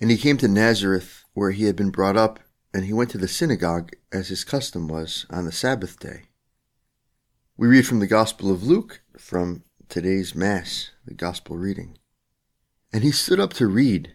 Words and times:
And 0.00 0.10
he 0.10 0.16
came 0.16 0.36
to 0.38 0.48
Nazareth, 0.48 1.24
where 1.34 1.50
he 1.50 1.64
had 1.64 1.76
been 1.76 1.90
brought 1.90 2.16
up, 2.16 2.40
and 2.72 2.84
he 2.84 2.92
went 2.92 3.10
to 3.10 3.18
the 3.18 3.28
synagogue, 3.28 3.92
as 4.12 4.28
his 4.28 4.44
custom 4.44 4.88
was, 4.88 5.26
on 5.30 5.44
the 5.44 5.52
Sabbath 5.52 5.98
day. 5.98 6.24
We 7.56 7.66
read 7.66 7.86
from 7.86 7.98
the 7.98 8.06
Gospel 8.06 8.52
of 8.52 8.62
Luke, 8.62 9.02
from 9.18 9.64
today's 9.88 10.34
Mass, 10.34 10.90
the 11.04 11.14
Gospel 11.14 11.56
reading. 11.56 11.98
And 12.92 13.02
he 13.02 13.10
stood 13.10 13.40
up 13.40 13.52
to 13.54 13.66
read, 13.66 14.14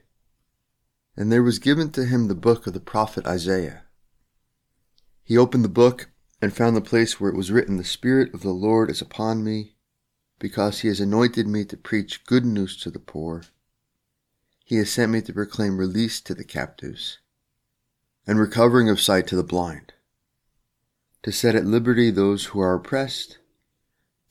and 1.18 1.32
there 1.32 1.44
was 1.44 1.60
given 1.60 1.92
to 1.92 2.06
him 2.06 2.28
the 2.28 2.36
book 2.36 2.66
of 2.66 2.74
the 2.74 2.80
prophet 2.80 3.28
Isaiah. 3.28 3.84
He 5.24 5.38
opened 5.38 5.64
the 5.64 5.70
book 5.70 6.10
and 6.42 6.54
found 6.54 6.76
the 6.76 6.82
place 6.82 7.20
where 7.20 7.30
it 7.30 7.36
was 7.38 7.52
written, 7.52 7.78
The 7.78 7.84
Spirit 7.84 8.34
of 8.34 8.42
the 8.42 8.52
Lord 8.52 8.90
is 8.90 9.02
upon 9.02 9.44
me, 9.44 9.76
because 10.40 10.80
he 10.80 10.88
has 10.88 11.00
anointed 11.00 11.48
me 11.48 11.66
to 11.66 11.78
preach 11.78 12.26
good 12.26 12.46
news 12.46 12.78
to 12.78 12.90
the 12.90 13.00
poor. 13.00 13.44
He 14.64 14.78
has 14.78 14.92
sent 14.92 15.12
me 15.12 15.22
to 15.22 15.34
proclaim 15.34 15.78
release 15.78 16.22
to 16.22 16.34
the 16.34 16.46
captives 16.46 17.20
and 18.26 18.40
recovering 18.40 18.90
of 18.90 19.02
sight 19.02 19.28
to 19.28 19.36
the 19.36 19.44
blind, 19.44 19.94
to 21.24 21.32
set 21.32 21.56
at 21.56 21.66
liberty 21.66 22.10
those 22.10 22.46
who 22.46 22.60
are 22.62 22.74
oppressed, 22.74 23.40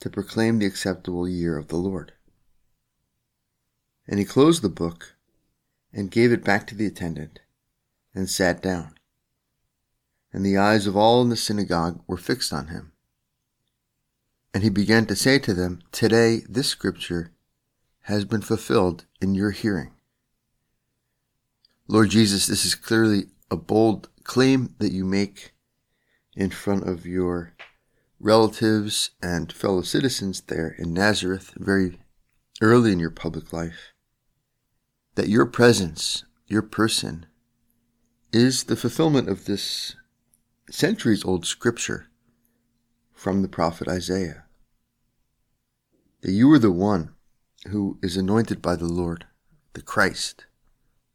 to 0.00 0.08
proclaim 0.08 0.58
the 0.58 0.66
acceptable 0.66 1.28
year 1.28 1.58
of 1.58 1.68
the 1.68 1.76
Lord. 1.76 2.12
And 4.08 4.18
he 4.18 4.24
closed 4.24 4.62
the 4.62 4.68
book 4.68 5.14
and 5.92 6.10
gave 6.10 6.32
it 6.32 6.44
back 6.44 6.66
to 6.66 6.74
the 6.74 6.86
attendant 6.86 7.40
and 8.14 8.28
sat 8.28 8.62
down. 8.62 8.94
And 10.32 10.44
the 10.44 10.56
eyes 10.56 10.86
of 10.86 10.96
all 10.96 11.20
in 11.20 11.28
the 11.28 11.36
synagogue 11.36 12.02
were 12.06 12.16
fixed 12.16 12.52
on 12.52 12.68
him. 12.68 12.92
And 14.54 14.62
he 14.62 14.70
began 14.70 15.06
to 15.06 15.16
say 15.16 15.38
to 15.40 15.52
them, 15.54 15.82
Today 15.92 16.42
this 16.48 16.68
scripture 16.68 17.32
has 18.06 18.24
been 18.24 18.40
fulfilled 18.40 19.04
in 19.20 19.34
your 19.34 19.50
hearing. 19.50 19.91
Lord 21.88 22.10
Jesus, 22.10 22.46
this 22.46 22.64
is 22.64 22.74
clearly 22.74 23.24
a 23.50 23.56
bold 23.56 24.08
claim 24.22 24.74
that 24.78 24.92
you 24.92 25.04
make 25.04 25.52
in 26.34 26.50
front 26.50 26.88
of 26.88 27.04
your 27.04 27.54
relatives 28.20 29.10
and 29.20 29.52
fellow 29.52 29.82
citizens 29.82 30.42
there 30.42 30.76
in 30.78 30.94
Nazareth 30.94 31.52
very 31.56 32.00
early 32.60 32.92
in 32.92 33.00
your 33.00 33.10
public 33.10 33.52
life. 33.52 33.92
That 35.16 35.28
your 35.28 35.44
presence, 35.44 36.24
your 36.46 36.62
person, 36.62 37.26
is 38.32 38.64
the 38.64 38.76
fulfillment 38.76 39.28
of 39.28 39.44
this 39.44 39.96
centuries 40.70 41.24
old 41.24 41.44
scripture 41.44 42.06
from 43.12 43.42
the 43.42 43.48
prophet 43.48 43.88
Isaiah. 43.88 44.44
That 46.22 46.30
you 46.30 46.50
are 46.52 46.60
the 46.60 46.70
one 46.70 47.14
who 47.68 47.98
is 48.02 48.16
anointed 48.16 48.62
by 48.62 48.76
the 48.76 48.86
Lord, 48.86 49.26
the 49.74 49.82
Christ, 49.82 50.46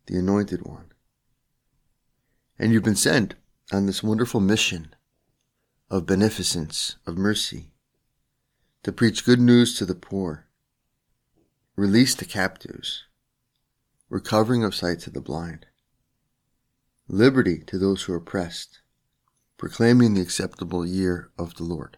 the 0.07 0.17
anointed 0.17 0.65
one. 0.65 0.91
And 2.57 2.73
you've 2.73 2.83
been 2.83 2.95
sent 2.95 3.35
on 3.71 3.85
this 3.85 4.01
wonderful 4.01 4.39
mission 4.39 4.95
of 5.89 6.05
beneficence, 6.05 6.95
of 7.05 7.17
mercy, 7.17 7.71
to 8.83 8.91
preach 8.91 9.25
good 9.25 9.39
news 9.39 9.77
to 9.77 9.85
the 9.85 9.95
poor, 9.95 10.47
release 11.75 12.15
the 12.15 12.25
captives, 12.25 13.03
recovering 14.09 14.63
of 14.63 14.73
sight 14.73 14.99
to 15.01 15.09
the 15.09 15.21
blind, 15.21 15.65
liberty 17.07 17.59
to 17.67 17.77
those 17.77 18.03
who 18.03 18.13
are 18.13 18.17
oppressed, 18.17 18.79
proclaiming 19.57 20.13
the 20.13 20.21
acceptable 20.21 20.85
year 20.85 21.29
of 21.37 21.55
the 21.55 21.63
Lord. 21.63 21.97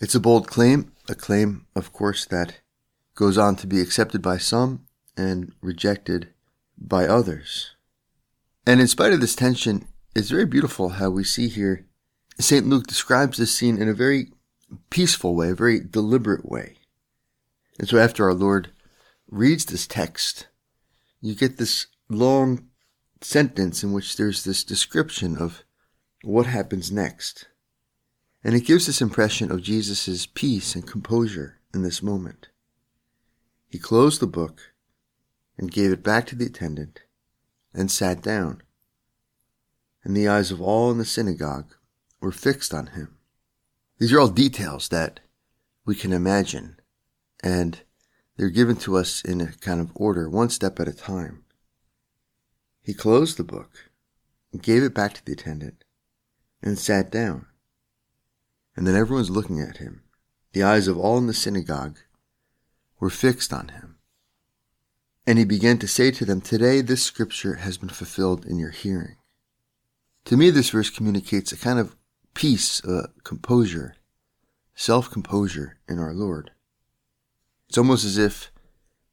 It's 0.00 0.14
a 0.14 0.20
bold 0.20 0.46
claim, 0.46 0.92
a 1.08 1.14
claim, 1.14 1.66
of 1.74 1.92
course, 1.92 2.24
that 2.26 2.60
goes 3.14 3.36
on 3.36 3.56
to 3.56 3.66
be 3.66 3.80
accepted 3.80 4.22
by 4.22 4.38
some 4.38 4.86
and 5.16 5.52
rejected 5.60 6.28
by 6.80 7.06
others. 7.06 7.70
And 8.66 8.80
in 8.80 8.88
spite 8.88 9.12
of 9.12 9.20
this 9.20 9.34
tension, 9.34 9.86
it's 10.14 10.30
very 10.30 10.46
beautiful 10.46 10.90
how 10.90 11.10
we 11.10 11.24
see 11.24 11.48
here 11.48 11.86
St. 12.40 12.66
Luke 12.66 12.86
describes 12.86 13.36
this 13.36 13.52
scene 13.52 13.82
in 13.82 13.88
a 13.88 13.94
very 13.94 14.30
peaceful 14.90 15.34
way, 15.34 15.50
a 15.50 15.54
very 15.54 15.80
deliberate 15.80 16.48
way. 16.48 16.76
And 17.78 17.88
so 17.88 17.98
after 17.98 18.24
our 18.24 18.34
Lord 18.34 18.70
reads 19.28 19.64
this 19.64 19.86
text, 19.86 20.46
you 21.20 21.34
get 21.34 21.56
this 21.56 21.86
long 22.08 22.68
sentence 23.20 23.82
in 23.82 23.92
which 23.92 24.16
there's 24.16 24.44
this 24.44 24.62
description 24.62 25.36
of 25.36 25.64
what 26.22 26.46
happens 26.46 26.92
next. 26.92 27.48
And 28.44 28.54
it 28.54 28.64
gives 28.64 28.86
this 28.86 29.02
impression 29.02 29.50
of 29.50 29.62
Jesus' 29.62 30.26
peace 30.26 30.76
and 30.76 30.86
composure 30.86 31.58
in 31.74 31.82
this 31.82 32.02
moment. 32.02 32.48
He 33.68 33.78
closed 33.78 34.20
the 34.20 34.28
book 34.28 34.74
and 35.58 35.72
gave 35.72 35.90
it 35.90 36.02
back 36.02 36.26
to 36.28 36.36
the 36.36 36.46
attendant 36.46 37.00
and 37.74 37.90
sat 37.90 38.22
down. 38.22 38.62
And 40.04 40.16
the 40.16 40.28
eyes 40.28 40.50
of 40.50 40.62
all 40.62 40.90
in 40.90 40.98
the 40.98 41.04
synagogue 41.04 41.74
were 42.20 42.32
fixed 42.32 42.72
on 42.72 42.88
him. 42.88 43.16
These 43.98 44.12
are 44.12 44.20
all 44.20 44.28
details 44.28 44.88
that 44.88 45.20
we 45.84 45.96
can 45.96 46.12
imagine, 46.12 46.78
and 47.42 47.80
they're 48.36 48.48
given 48.48 48.76
to 48.76 48.96
us 48.96 49.22
in 49.22 49.40
a 49.40 49.52
kind 49.52 49.80
of 49.80 49.90
order, 49.94 50.30
one 50.30 50.50
step 50.50 50.78
at 50.78 50.88
a 50.88 50.92
time. 50.92 51.44
He 52.82 52.94
closed 52.94 53.36
the 53.36 53.44
book, 53.44 53.90
gave 54.62 54.82
it 54.82 54.94
back 54.94 55.14
to 55.14 55.24
the 55.24 55.32
attendant, 55.32 55.84
and 56.62 56.78
sat 56.78 57.10
down. 57.10 57.46
And 58.76 58.86
then 58.86 58.94
everyone's 58.94 59.30
looking 59.30 59.60
at 59.60 59.78
him. 59.78 60.02
The 60.52 60.62
eyes 60.62 60.88
of 60.88 60.96
all 60.96 61.18
in 61.18 61.26
the 61.26 61.34
synagogue 61.34 61.98
were 63.00 63.10
fixed 63.10 63.52
on 63.52 63.68
him. 63.68 63.97
And 65.28 65.38
he 65.38 65.44
began 65.44 65.76
to 65.80 65.86
say 65.86 66.10
to 66.12 66.24
them, 66.24 66.40
Today 66.40 66.80
this 66.80 67.02
scripture 67.02 67.56
has 67.56 67.76
been 67.76 67.90
fulfilled 67.90 68.46
in 68.46 68.58
your 68.58 68.70
hearing. 68.70 69.16
To 70.24 70.38
me, 70.38 70.48
this 70.48 70.70
verse 70.70 70.88
communicates 70.88 71.52
a 71.52 71.58
kind 71.58 71.78
of 71.78 71.94
peace, 72.32 72.82
uh, 72.82 73.08
composure, 73.24 73.96
self 74.74 75.10
composure 75.10 75.80
in 75.86 75.98
our 75.98 76.14
Lord. 76.14 76.52
It's 77.68 77.76
almost 77.76 78.06
as 78.06 78.16
if 78.16 78.50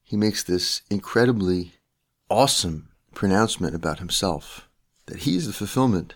he 0.03 0.15
makes 0.15 0.41
this 0.41 0.83
incredibly 0.89 1.73
awesome 2.29 2.91
pronouncement 3.13 3.75
about 3.75 3.99
himself 3.99 4.69
that 5.07 5.23
he's 5.23 5.47
the 5.47 5.51
fulfillment 5.51 6.15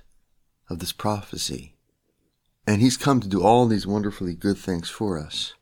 of 0.70 0.80
this 0.80 0.94
prophecy. 0.94 1.76
And 2.66 2.82
he's 2.82 2.96
come 2.96 3.20
to 3.20 3.28
do 3.28 3.44
all 3.44 3.66
these 3.66 3.86
wonderfully 3.86 4.34
good 4.34 4.58
things 4.58 4.90
for 4.90 5.20
us. 5.20 5.56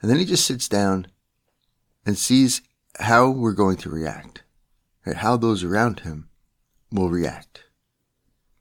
And 0.00 0.10
then 0.10 0.18
he 0.18 0.24
just 0.24 0.46
sits 0.46 0.66
down 0.66 1.08
and 2.06 2.16
sees 2.16 2.62
how 3.00 3.30
we're 3.30 3.52
going 3.52 3.76
to 3.78 3.90
react, 3.90 4.42
right? 5.06 5.16
How 5.16 5.36
those 5.36 5.64
around 5.64 6.00
him 6.00 6.28
will 6.92 7.08
react. 7.08 7.64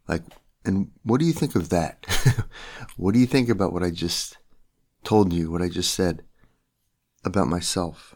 Like, 0.08 0.24
and 0.66 0.92
what 1.04 1.20
do 1.20 1.26
you 1.26 1.34
think 1.34 1.56
of 1.56 1.70
that? 1.70 2.06
what 2.98 3.14
do 3.14 3.20
you 3.20 3.26
think 3.26 3.50
about 3.50 3.74
what 3.74 3.84
I 3.84 3.92
just 3.92 4.38
told 5.04 5.34
you, 5.34 5.52
what 5.52 5.62
I 5.62 5.70
just 5.70 5.94
said 5.94 6.24
about 7.24 7.48
myself? 7.48 8.16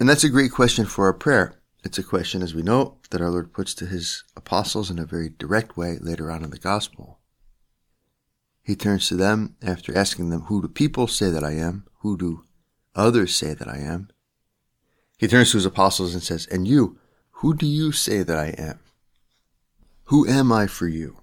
And 0.00 0.08
that's 0.08 0.24
a 0.24 0.28
great 0.28 0.52
question 0.52 0.86
for 0.86 1.06
our 1.06 1.12
prayer. 1.12 1.54
It's 1.84 1.98
a 1.98 2.02
question, 2.02 2.42
as 2.42 2.54
we 2.54 2.62
know, 2.62 2.98
that 3.10 3.20
our 3.20 3.30
Lord 3.30 3.52
puts 3.52 3.74
to 3.74 3.86
his 3.86 4.24
apostles 4.36 4.90
in 4.90 4.98
a 4.98 5.06
very 5.06 5.28
direct 5.28 5.76
way 5.76 5.98
later 6.00 6.30
on 6.30 6.42
in 6.42 6.50
the 6.50 6.58
gospel. 6.58 7.18
He 8.62 8.76
turns 8.76 9.08
to 9.08 9.16
them 9.16 9.56
after 9.62 9.96
asking 9.96 10.30
them, 10.30 10.42
Who 10.42 10.60
do 10.60 10.68
people 10.68 11.06
say 11.06 11.30
that 11.30 11.44
I 11.44 11.52
am? 11.52 11.86
Who 12.00 12.18
do 12.18 12.44
others 12.94 13.34
say 13.34 13.54
that 13.54 13.68
I 13.68 13.78
am? 13.78 14.10
He 15.18 15.26
turns 15.26 15.50
to 15.50 15.56
his 15.56 15.66
apostles 15.66 16.14
and 16.14 16.22
says, 16.22 16.46
And 16.46 16.66
you, 16.66 16.96
who 17.32 17.52
do 17.52 17.66
you 17.66 17.90
say 17.90 18.22
that 18.22 18.38
I 18.38 18.54
am? 18.56 18.78
Who 20.04 20.26
am 20.26 20.52
I 20.52 20.68
for 20.68 20.86
you? 20.86 21.18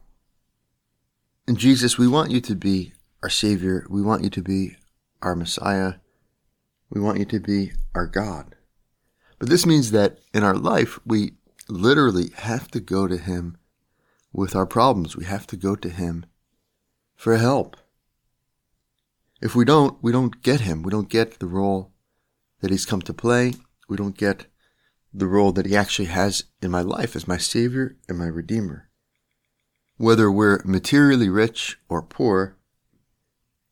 And 1.48 1.58
Jesus, 1.58 1.98
we 1.98 2.08
want 2.08 2.30
you 2.30 2.42
to 2.42 2.56
be 2.56 2.94
our 3.24 3.30
Savior. 3.30 3.88
We 3.90 4.02
want 4.02 4.24
you 4.24 4.30
to 4.32 4.42
be 4.42 4.78
our 5.22 5.36
Messiah. 5.36 5.96
We 6.90 7.00
want 7.00 7.20
you 7.20 7.26
to 7.26 7.40
be 7.40 7.72
our 7.94 8.06
God. 8.06 8.56
But 9.40 9.50
this 9.50 9.66
means 9.66 9.92
that 9.92 10.20
in 10.34 10.44
our 10.44 10.56
life, 10.56 11.00
we 11.06 11.34
literally 11.70 12.32
have 12.36 12.70
to 12.72 12.80
go 12.80 13.08
to 13.08 13.18
Him 13.18 13.58
with 14.34 14.56
our 14.56 14.66
problems. 14.66 15.16
We 15.16 15.26
have 15.26 15.48
to 15.48 15.58
go 15.58 15.76
to 15.76 15.90
Him 15.90 16.26
for 17.16 17.38
help. 17.38 17.78
If 19.42 19.56
we 19.56 19.66
don't, 19.66 19.98
we 20.02 20.12
don't 20.12 20.42
get 20.42 20.62
Him. 20.62 20.84
We 20.84 20.92
don't 20.92 21.10
get 21.10 21.40
the 21.40 21.48
role 21.48 21.92
that 22.60 22.72
He's 22.72 22.86
come 22.86 23.02
to 23.04 23.14
play 23.14 23.54
we 23.88 23.98
don't 23.98 24.18
get 24.18 24.46
the 25.14 25.28
role 25.28 25.52
that 25.54 25.66
he 25.66 25.76
actually 25.76 26.08
has 26.08 26.44
in 26.62 26.72
my 26.72 26.82
life 26.82 27.16
as 27.16 27.28
my 27.28 27.38
Savior 27.38 27.96
and 28.10 28.18
my 28.18 28.28
Redeemer. 28.28 28.90
Whether 29.98 30.30
we're 30.30 30.62
materially 30.66 31.30
rich 31.30 31.80
or 31.88 32.02
poor, 32.02 32.58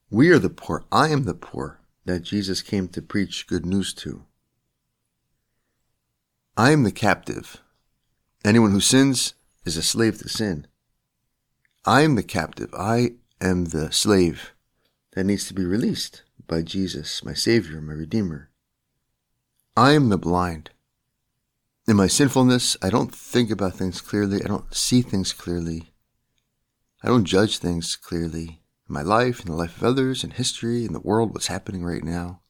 we 0.09 0.29
are 0.29 0.39
the 0.39 0.49
poor. 0.49 0.85
I 0.91 1.09
am 1.09 1.23
the 1.23 1.33
poor 1.33 1.81
that 2.05 2.21
Jesus 2.21 2.61
came 2.61 2.87
to 2.89 3.01
preach 3.01 3.47
good 3.47 3.65
news 3.65 3.93
to. 3.95 4.23
I 6.55 6.71
am 6.71 6.83
the 6.83 6.91
captive. 6.91 7.61
Anyone 8.45 8.71
who 8.71 8.79
sins 8.79 9.33
is 9.65 9.75
a 9.75 9.83
slave 9.83 10.19
to 10.19 10.29
sin. 10.29 10.67
I 11.83 12.01
am 12.01 12.15
the 12.15 12.23
captive. 12.23 12.73
I 12.73 13.15
am 13.41 13.65
the 13.65 13.91
slave 13.91 14.53
that 15.11 15.25
needs 15.25 15.47
to 15.47 15.53
be 15.53 15.65
released 15.65 16.23
by 16.47 16.61
Jesus, 16.61 17.23
my 17.23 17.33
Savior, 17.33 17.81
my 17.81 17.93
Redeemer. 17.93 18.49
I 19.75 19.93
am 19.93 20.09
the 20.09 20.19
blind. 20.19 20.69
In 21.87 21.95
my 21.95 22.05
sinfulness, 22.05 22.77
I 22.83 22.91
don't 22.91 23.13
think 23.13 23.49
about 23.49 23.73
things 23.73 24.01
clearly. 24.01 24.39
I 24.43 24.47
don't 24.47 24.71
see 24.71 25.01
things 25.01 25.33
clearly. 25.33 25.93
I 27.01 27.07
don't 27.07 27.25
judge 27.25 27.57
things 27.57 27.95
clearly. 27.95 28.61
In 28.87 28.93
my 28.93 29.01
life, 29.01 29.39
in 29.39 29.47
the 29.47 29.57
life 29.57 29.77
of 29.77 29.83
others, 29.83 30.23
in 30.23 30.29
history, 30.29 30.85
in 30.85 30.93
the 30.93 30.99
world, 30.99 31.33
what's 31.33 31.47
happening 31.47 31.83
right 31.83 32.03
now. 32.03 32.41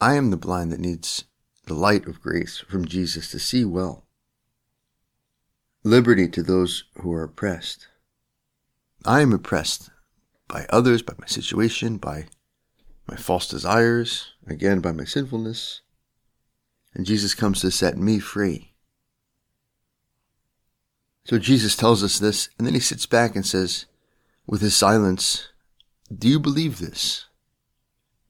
I 0.00 0.14
am 0.14 0.30
the 0.30 0.36
blind 0.36 0.72
that 0.72 0.80
needs 0.80 1.24
the 1.66 1.74
light 1.74 2.08
of 2.08 2.20
grace 2.20 2.58
from 2.58 2.84
Jesus 2.84 3.30
to 3.30 3.38
see 3.38 3.64
well. 3.64 4.06
Liberty 5.84 6.26
to 6.30 6.42
those 6.42 6.82
who 7.00 7.12
are 7.12 7.22
oppressed. 7.22 7.86
I 9.04 9.20
am 9.20 9.32
oppressed 9.32 9.90
by 10.48 10.66
others, 10.70 11.00
by 11.02 11.14
my 11.16 11.26
situation, 11.26 11.98
by 11.98 12.26
my 13.06 13.16
false 13.16 13.48
desires, 13.48 14.32
again 14.46 14.80
by 14.80 14.92
my 14.92 15.04
sinfulness. 15.04 15.80
And 16.94 17.06
Jesus 17.06 17.34
comes 17.34 17.60
to 17.60 17.70
set 17.70 17.96
me 17.96 18.18
free. 18.18 18.72
So 21.24 21.38
Jesus 21.38 21.74
tells 21.74 22.04
us 22.04 22.18
this, 22.18 22.50
and 22.58 22.66
then 22.66 22.74
he 22.74 22.80
sits 22.80 23.06
back 23.06 23.34
and 23.34 23.46
says, 23.46 23.86
with 24.46 24.60
his 24.60 24.76
silence, 24.76 25.48
Do 26.16 26.28
you 26.28 26.38
believe 26.38 26.78
this? 26.78 27.26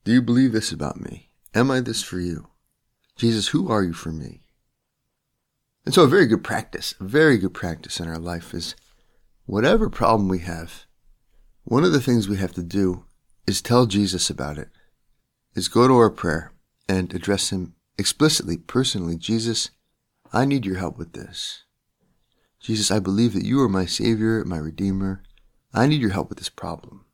Do 0.05 0.13
you 0.13 0.23
believe 0.23 0.53
this 0.53 0.71
about 0.71 1.01
me? 1.01 1.31
Am 1.55 1.71
I 1.71 1.81
this 1.81 2.03
for 2.03 2.21
you? 2.21 2.49
Jesus, 3.17 3.49
who 3.49 3.71
are 3.71 3.83
you 3.83 3.93
for 3.93 4.11
me? 4.13 4.43
And 5.85 5.95
so 5.95 6.05
a 6.05 6.09
very 6.09 6.27
good 6.27 6.43
practice, 6.45 6.95
a 7.01 7.05
very 7.05 7.37
good 7.39 7.55
practice 7.55 8.01
in 8.01 8.09
our 8.09 8.19
life 8.19 8.55
is 8.55 8.75
whatever 9.47 9.91
problem 9.91 10.29
we 10.29 10.41
have, 10.41 10.87
one 11.65 11.85
of 11.85 11.93
the 11.93 12.01
things 12.01 12.29
we 12.29 12.37
have 12.39 12.53
to 12.55 12.63
do 12.63 13.05
is 13.47 13.61
tell 13.61 13.87
Jesus 13.87 14.31
about 14.31 14.59
it, 14.59 14.69
is 15.55 15.69
go 15.69 15.87
to 15.87 15.95
our 15.95 16.11
prayer 16.11 16.53
and 16.89 17.13
address 17.15 17.51
him 17.51 17.75
explicitly, 17.99 18.57
personally. 18.57 19.17
Jesus, 19.17 19.71
I 20.33 20.45
need 20.45 20.67
your 20.67 20.79
help 20.79 20.99
with 20.99 21.13
this. 21.13 21.65
Jesus, 22.61 22.91
I 22.91 22.99
believe 22.99 23.35
that 23.35 23.45
you 23.45 23.61
are 23.61 23.69
my 23.69 23.87
Savior, 23.87 24.45
my 24.45 24.57
Redeemer. 24.57 25.23
I 25.73 25.87
need 25.87 26.01
your 26.01 26.13
help 26.13 26.29
with 26.29 26.39
this 26.39 26.49
problem. 26.49 27.05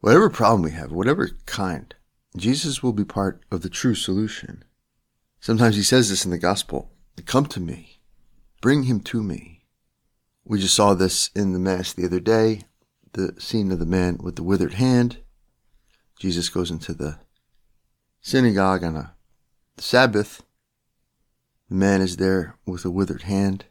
Whatever 0.00 0.30
problem 0.30 0.62
we 0.62 0.72
have, 0.72 0.90
whatever 0.90 1.30
kind, 1.46 1.94
Jesus 2.36 2.82
will 2.82 2.92
be 2.92 3.04
part 3.04 3.42
of 3.50 3.62
the 3.62 3.68
true 3.68 3.94
solution. 3.94 4.64
Sometimes 5.40 5.76
he 5.76 5.82
says 5.82 6.08
this 6.08 6.24
in 6.24 6.30
the 6.30 6.38
gospel 6.38 6.90
Come 7.26 7.46
to 7.46 7.60
me, 7.60 8.00
bring 8.60 8.84
him 8.84 9.00
to 9.00 9.22
me. 9.22 9.64
We 10.44 10.58
just 10.58 10.74
saw 10.74 10.94
this 10.94 11.30
in 11.36 11.52
the 11.52 11.58
Mass 11.58 11.92
the 11.92 12.04
other 12.04 12.18
day 12.18 12.62
the 13.12 13.34
scene 13.38 13.70
of 13.70 13.78
the 13.78 13.86
man 13.86 14.18
with 14.22 14.36
the 14.36 14.42
withered 14.42 14.74
hand. 14.74 15.18
Jesus 16.18 16.48
goes 16.48 16.70
into 16.70 16.94
the 16.94 17.18
synagogue 18.20 18.84
on 18.84 18.96
a 18.96 19.14
Sabbath. 19.76 20.42
The 21.68 21.74
man 21.74 22.00
is 22.00 22.16
there 22.16 22.56
with 22.66 22.84
a 22.84 22.90
withered 22.90 23.22
hand. 23.22 23.64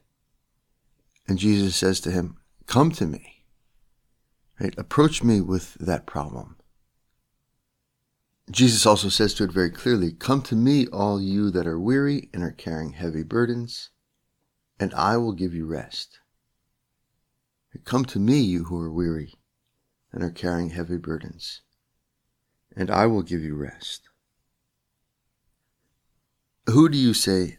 And 1.27 1.38
Jesus 1.38 1.75
says 1.75 1.99
to 2.01 2.11
him, 2.11 2.38
Come 2.65 2.91
to 2.91 3.05
me. 3.05 3.45
Right? 4.59 4.77
Approach 4.77 5.23
me 5.23 5.41
with 5.41 5.75
that 5.75 6.05
problem. 6.05 6.57
Jesus 8.49 8.85
also 8.85 9.07
says 9.07 9.33
to 9.35 9.45
it 9.45 9.51
very 9.51 9.69
clearly, 9.69 10.11
Come 10.11 10.41
to 10.43 10.55
me, 10.55 10.88
all 10.88 11.21
you 11.21 11.51
that 11.51 11.65
are 11.65 11.79
weary 11.79 12.29
and 12.33 12.43
are 12.43 12.51
carrying 12.51 12.91
heavy 12.91 13.23
burdens, 13.23 13.89
and 14.79 14.93
I 14.93 15.15
will 15.17 15.31
give 15.31 15.53
you 15.53 15.65
rest. 15.65 16.19
Come 17.85 18.03
to 18.05 18.19
me, 18.19 18.39
you 18.39 18.65
who 18.65 18.77
are 18.79 18.91
weary 18.91 19.35
and 20.11 20.23
are 20.23 20.31
carrying 20.31 20.71
heavy 20.71 20.97
burdens, 20.97 21.61
and 22.75 22.89
I 22.89 23.06
will 23.06 23.21
give 23.21 23.41
you 23.41 23.56
rest. 23.56 24.09
Who 26.68 26.89
do 26.89 26.97
you 26.97 27.13
say 27.13 27.57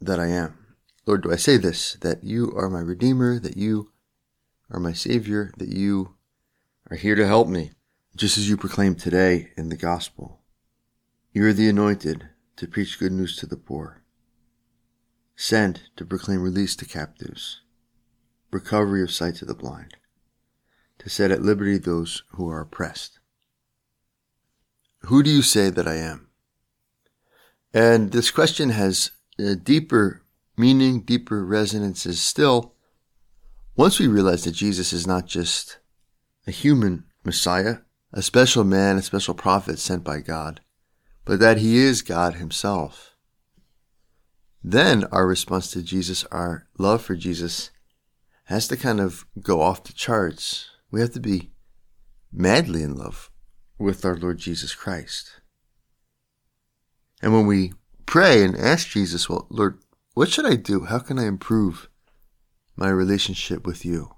that 0.00 0.18
I 0.18 0.28
am? 0.28 0.76
Lord, 1.06 1.22
do 1.22 1.32
I 1.32 1.36
say 1.36 1.56
this, 1.56 1.94
that 2.00 2.24
you 2.24 2.52
are 2.56 2.68
my 2.68 2.80
Redeemer, 2.80 3.38
that 3.38 3.56
you 3.56 3.92
are 4.70 4.80
my 4.80 4.92
Savior, 4.92 5.52
that 5.58 5.68
you 5.68 6.14
are 6.90 6.96
here 6.96 7.14
to 7.14 7.26
help 7.26 7.48
me, 7.48 7.72
just 8.16 8.38
as 8.38 8.48
you 8.48 8.56
proclaim 8.56 8.94
today 8.94 9.52
in 9.56 9.68
the 9.68 9.76
gospel? 9.76 10.40
You 11.32 11.46
are 11.46 11.52
the 11.52 11.68
anointed 11.68 12.28
to 12.56 12.68
preach 12.68 12.98
good 12.98 13.12
news 13.12 13.36
to 13.36 13.46
the 13.46 13.56
poor, 13.56 14.02
sent 15.34 15.90
to 15.96 16.04
proclaim 16.04 16.42
release 16.42 16.76
to 16.76 16.84
captives 16.84 17.62
recovery 18.52 19.02
of 19.02 19.10
sight 19.10 19.34
to 19.36 19.44
the 19.46 19.54
blind, 19.54 19.96
to 20.98 21.08
set 21.08 21.30
at 21.30 21.42
liberty 21.42 21.78
those 21.78 22.22
who 22.32 22.48
are 22.48 22.60
oppressed. 22.60 23.18
Who 25.06 25.22
do 25.22 25.30
you 25.30 25.42
say 25.42 25.68
that 25.70 25.88
I 25.88 25.96
am? 25.96 26.28
And 27.74 28.12
this 28.12 28.30
question 28.30 28.70
has 28.70 29.10
a 29.38 29.56
deeper 29.56 30.22
meaning, 30.56 31.00
deeper 31.00 31.44
resonances 31.44 32.20
still 32.20 32.74
once 33.74 33.98
we 33.98 34.06
realize 34.06 34.44
that 34.44 34.52
Jesus 34.52 34.92
is 34.92 35.06
not 35.06 35.26
just 35.26 35.78
a 36.46 36.50
human 36.50 37.04
Messiah, 37.24 37.78
a 38.12 38.22
special 38.22 38.64
man, 38.64 38.96
a 38.98 39.02
special 39.02 39.34
prophet 39.34 39.78
sent 39.78 40.04
by 40.04 40.20
God, 40.20 40.60
but 41.24 41.40
that 41.40 41.58
he 41.58 41.78
is 41.78 42.02
God 42.02 42.34
himself. 42.34 43.16
Then 44.62 45.04
our 45.04 45.26
response 45.26 45.70
to 45.72 45.82
Jesus, 45.82 46.24
our 46.26 46.68
love 46.78 47.02
for 47.02 47.16
Jesus, 47.16 47.70
has 48.44 48.68
to 48.68 48.76
kind 48.76 49.00
of 49.00 49.26
go 49.40 49.62
off 49.62 49.84
the 49.84 49.92
charts. 49.92 50.68
We 50.90 51.00
have 51.00 51.12
to 51.12 51.20
be 51.20 51.50
madly 52.30 52.82
in 52.82 52.94
love 52.94 53.31
with 53.82 54.04
our 54.04 54.16
Lord 54.16 54.38
Jesus 54.38 54.74
Christ. 54.74 55.40
And 57.20 57.32
when 57.32 57.46
we 57.46 57.72
pray 58.06 58.44
and 58.44 58.56
ask 58.56 58.88
Jesus, 58.88 59.28
well, 59.28 59.46
Lord, 59.50 59.78
what 60.14 60.30
should 60.30 60.46
I 60.46 60.56
do? 60.56 60.84
How 60.84 60.98
can 60.98 61.18
I 61.18 61.26
improve 61.26 61.88
my 62.76 62.88
relationship 62.88 63.66
with 63.66 63.84
you? 63.84 64.14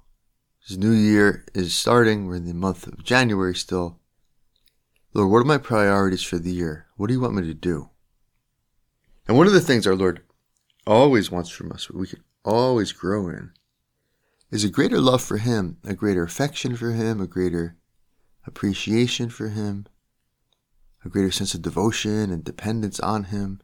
This 0.66 0.78
new 0.78 0.92
year 0.92 1.44
is 1.54 1.75
starting. 1.75 2.26
We're 2.26 2.37
in 2.37 2.47
the 2.47 2.54
month 2.54 2.87
of 2.87 3.04
January 3.04 3.54
still. 3.54 4.00
Lord, 5.12 5.30
what 5.30 5.38
are 5.38 5.44
my 5.44 5.59
priorities 5.59 6.23
for 6.23 6.38
the 6.38 6.52
year? 6.52 6.87
What 6.97 7.09
do 7.09 7.14
you 7.14 7.21
want 7.21 7.35
me 7.35 7.42
to 7.42 7.54
do? 7.54 7.90
And 9.28 9.37
one 9.37 9.47
of 9.47 9.52
the 9.52 9.61
things 9.61 9.87
our 9.87 9.94
Lord 9.94 10.23
always 10.87 11.30
wants 11.30 11.50
from 11.50 11.73
us, 11.73 11.90
we 11.90 12.06
can 12.06 12.23
always 12.44 12.92
grow 12.92 13.28
in, 13.28 13.52
is 14.50 14.64
a 14.64 14.71
greater 14.71 15.00
love 15.00 15.23
for 15.23 15.38
Him, 15.38 15.78
a 15.85 15.94
greater 15.94 16.23
affection 16.23 16.76
for 16.76 16.90
Him, 16.90 17.21
a 17.21 17.26
greater 17.26 17.76
appreciation 18.46 19.28
for 19.28 19.48
Him, 19.48 19.86
a 21.04 21.08
greater 21.08 21.30
sense 21.30 21.54
of 21.54 21.62
devotion 21.62 22.30
and 22.30 22.44
dependence 22.44 23.00
on 23.00 23.24
Him, 23.24 23.60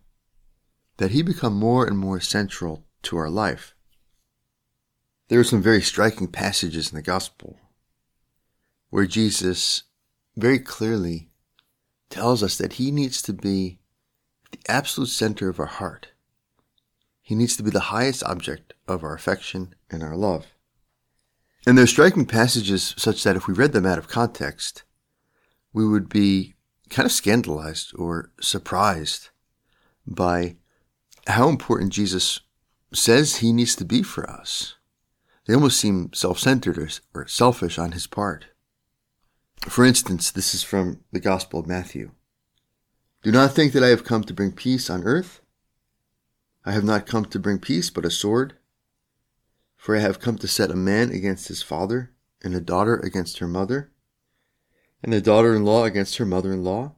that 0.99 1.10
He 1.10 1.22
become 1.22 1.54
more 1.54 1.87
and 1.87 1.99
more 1.99 2.20
central 2.20 2.84
to 3.02 3.16
our 3.16 3.30
life. 3.30 3.75
There 5.28 5.40
are 5.40 5.44
some 5.44 5.62
very 5.62 5.82
striking 5.82 6.28
passages 6.28 6.90
in 6.90 6.96
the 6.96 7.02
Gospel 7.02 7.58
where 8.90 9.06
Jesus 9.06 9.84
very 10.37 10.58
clearly 10.58 11.30
tells 12.08 12.42
us 12.42 12.58
that 12.58 12.75
He 12.75 12.90
needs 12.90 13.22
to 13.22 13.32
be 13.32 13.78
the 14.50 14.58
absolute 14.68 15.08
center 15.08 15.49
of 15.49 15.60
our 15.60 15.66
heart. 15.66 16.08
He 17.22 17.37
needs 17.37 17.56
to 17.56 17.62
be 17.62 17.70
the 17.70 17.80
highest 17.80 18.25
object 18.25 18.75
of 18.88 19.04
our 19.04 19.14
affection 19.14 19.75
and 19.88 20.02
our 20.02 20.16
love. 20.16 20.46
And 21.67 21.76
they're 21.76 21.87
striking 21.87 22.26
passages 22.26 22.95
such 22.97 23.23
that 23.25 23.37
if 23.37 23.47
we 23.47 23.55
read 23.55 23.73
them 23.73 23.87
out 23.87 23.99
of 23.99 24.09
context, 24.09 24.85
we 25.73 25.87
would 25.87 26.09
be 26.09 26.55
kind 26.88 27.07
of 27.07 27.12
scandalized 27.12 27.93
or 27.97 28.31
surprised 28.40 29.29
by 30.07 30.57
how 31.26 31.49
important 31.49 31.93
Jesus 31.93 32.40
says 32.93 33.37
he 33.37 33.52
needs 33.52 33.76
to 33.76 33.85
be 33.85 34.02
for 34.02 34.29
us. 34.29 34.76
They 35.47 35.55
almost 35.55 35.79
seem 35.79 36.12
self-centered 36.12 36.79
or, 36.79 36.88
or, 37.14 37.26
selfish 37.26 37.79
on 37.79 37.93
his 37.93 38.07
part. 38.07 38.47
For 39.69 39.85
instance, 39.85 40.31
this 40.31 40.55
is 40.55 40.62
from 40.62 41.00
the 41.12 41.21
Gospel 41.21 41.61
of 41.61 41.67
Matthew. 41.67 42.12
Do 43.23 43.31
not 43.31 43.52
think 43.52 43.73
that 43.73 43.85
I 43.85 43.88
have 43.88 44.05
come 44.05 44.25
to 44.25 44.35
bring 44.35 44.52
peace 44.52 44.88
on 44.88 45.05
earth. 45.05 45.40
I 46.64 46.73
have 46.73 46.85
not 46.85 47.07
come 47.07 47.26
to 47.26 47.38
bring 47.38 47.59
peace, 47.59 47.90
but 47.90 48.05
a 48.05 48.11
sword. 48.11 48.55
For 49.80 49.96
I 49.96 50.00
have 50.00 50.20
come 50.20 50.37
to 50.37 50.46
set 50.46 50.70
a 50.70 50.76
man 50.76 51.08
against 51.10 51.49
his 51.49 51.62
father, 51.62 52.12
and 52.42 52.54
a 52.54 52.60
daughter 52.60 52.96
against 52.96 53.38
her 53.38 53.49
mother, 53.49 53.90
and 55.02 55.14
a 55.14 55.22
daughter 55.22 55.54
in 55.54 55.64
law 55.64 55.84
against 55.84 56.18
her 56.18 56.26
mother 56.26 56.52
in 56.52 56.62
law. 56.62 56.96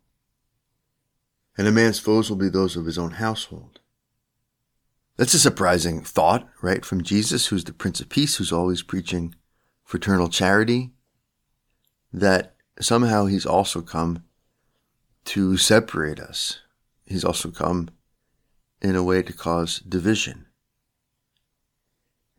And 1.56 1.68
a 1.68 1.70
man's 1.70 2.00
foes 2.00 2.28
will 2.28 2.36
be 2.36 2.48
those 2.48 2.76
of 2.76 2.86
his 2.86 2.98
own 2.98 3.12
household. 3.12 3.78
That's 5.16 5.32
a 5.32 5.38
surprising 5.38 6.02
thought, 6.02 6.48
right? 6.60 6.84
From 6.84 7.04
Jesus, 7.04 7.46
who's 7.46 7.62
the 7.62 7.72
Prince 7.72 8.00
of 8.00 8.08
Peace, 8.08 8.34
who's 8.34 8.50
always 8.50 8.82
preaching 8.82 9.36
fraternal 9.84 10.28
charity, 10.28 10.90
that 12.12 12.56
somehow 12.80 13.26
he's 13.26 13.46
also 13.46 13.80
come 13.80 14.24
to 15.26 15.56
separate 15.56 16.18
us. 16.18 16.58
He's 17.06 17.24
also 17.24 17.52
come 17.52 17.90
in 18.80 18.96
a 18.96 19.04
way 19.04 19.22
to 19.22 19.32
cause 19.32 19.78
division. 19.78 20.46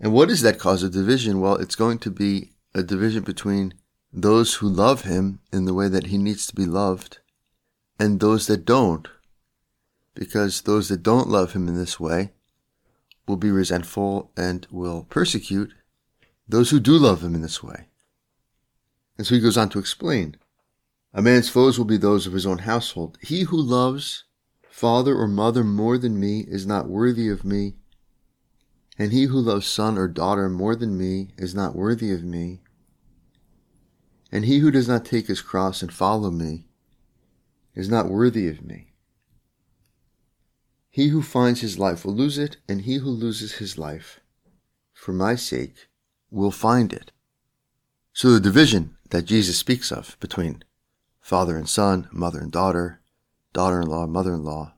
And 0.04 0.12
what 0.12 0.30
is 0.30 0.42
that 0.42 0.60
cause 0.60 0.84
of 0.84 0.92
division? 0.92 1.40
Well, 1.40 1.56
it's 1.56 1.78
going 1.78 1.98
to 2.00 2.12
be 2.12 2.52
a 2.76 2.84
division 2.84 3.24
between 3.24 3.74
those 4.12 4.56
who 4.56 4.68
love 4.68 5.04
him 5.04 5.40
in 5.54 5.64
the 5.64 5.74
way 5.74 5.88
that 5.88 6.08
he 6.08 6.18
needs 6.18 6.46
to 6.48 6.56
be 6.56 6.66
loved 6.66 7.20
and 7.98 8.20
those 8.20 8.48
that 8.48 8.66
don't. 8.66 9.08
Because 10.14 10.64
those 10.64 10.90
that 10.90 11.04
don't 11.04 11.30
love 11.30 11.54
him 11.54 11.70
in 11.70 11.76
this 11.76 12.02
way 12.02 12.34
will 13.30 13.38
be 13.38 13.50
resentful 13.50 14.30
and 14.36 14.68
will 14.70 15.08
persecute 15.10 15.74
those 16.50 16.72
who 16.72 16.82
do 16.82 16.98
love 16.98 17.24
him 17.24 17.34
in 17.34 17.42
this 17.42 17.64
way. 17.64 17.88
And 19.18 19.26
so 19.26 19.36
he 19.36 19.42
goes 19.42 19.58
on 19.58 19.70
to 19.70 19.80
explain 19.80 20.36
a 21.14 21.22
man's 21.22 21.48
foes 21.48 21.78
will 21.78 21.86
be 21.86 21.96
those 21.96 22.28
of 22.28 22.34
his 22.34 22.46
own 22.46 22.58
household. 22.60 23.18
He 23.22 23.44
who 23.44 23.62
loves 23.62 24.26
father 24.70 25.16
or 25.16 25.30
mother 25.30 25.64
more 25.64 25.98
than 25.98 26.20
me 26.20 26.42
is 26.42 26.68
not 26.68 26.90
worthy 26.90 27.30
of 27.30 27.46
me, 27.46 27.76
and 29.04 29.12
he 29.12 29.24
who 29.24 29.38
loves 29.38 29.68
son 29.68 29.98
or 29.98 30.08
daughter 30.08 30.48
more 30.48 30.78
than 30.78 30.98
me 30.98 31.28
is 31.38 31.54
not 31.54 31.76
worthy 31.76 32.14
of 32.14 32.24
me. 32.24 32.62
And 34.32 34.46
he 34.46 34.60
who 34.60 34.72
does 34.72 34.88
not 34.88 35.04
take 35.04 35.28
his 35.28 35.42
cross 35.42 35.82
and 35.82 35.92
follow 35.92 36.32
me 36.32 36.68
is 37.76 37.90
not 37.90 38.08
worthy 38.08 38.48
of 38.48 38.64
me. 38.64 38.94
He 40.90 41.10
who 41.10 41.22
finds 41.22 41.60
his 41.60 41.78
life 41.78 42.06
will 42.06 42.14
lose 42.14 42.38
it, 42.38 42.56
and 42.70 42.84
he 42.84 43.00
who 43.00 43.10
loses 43.10 43.56
his 43.56 43.78
life 43.78 44.22
for 44.94 45.12
my 45.12 45.36
sake 45.36 45.90
will 46.32 46.50
find 46.50 46.94
it. 46.94 47.12
So 48.14 48.32
the 48.32 48.40
division 48.40 48.96
that 49.10 49.24
Jesus 49.24 49.58
speaks 49.58 49.92
of 49.92 50.16
between 50.22 50.64
father 51.20 51.58
and 51.58 51.68
son, 51.68 52.08
mother 52.14 52.40
and 52.40 52.54
daughter, 52.54 53.02
daughter 53.52 53.82
in 53.82 53.88
law, 53.88 54.08
mother 54.08 54.34
in 54.34 54.46
law, 54.46 54.76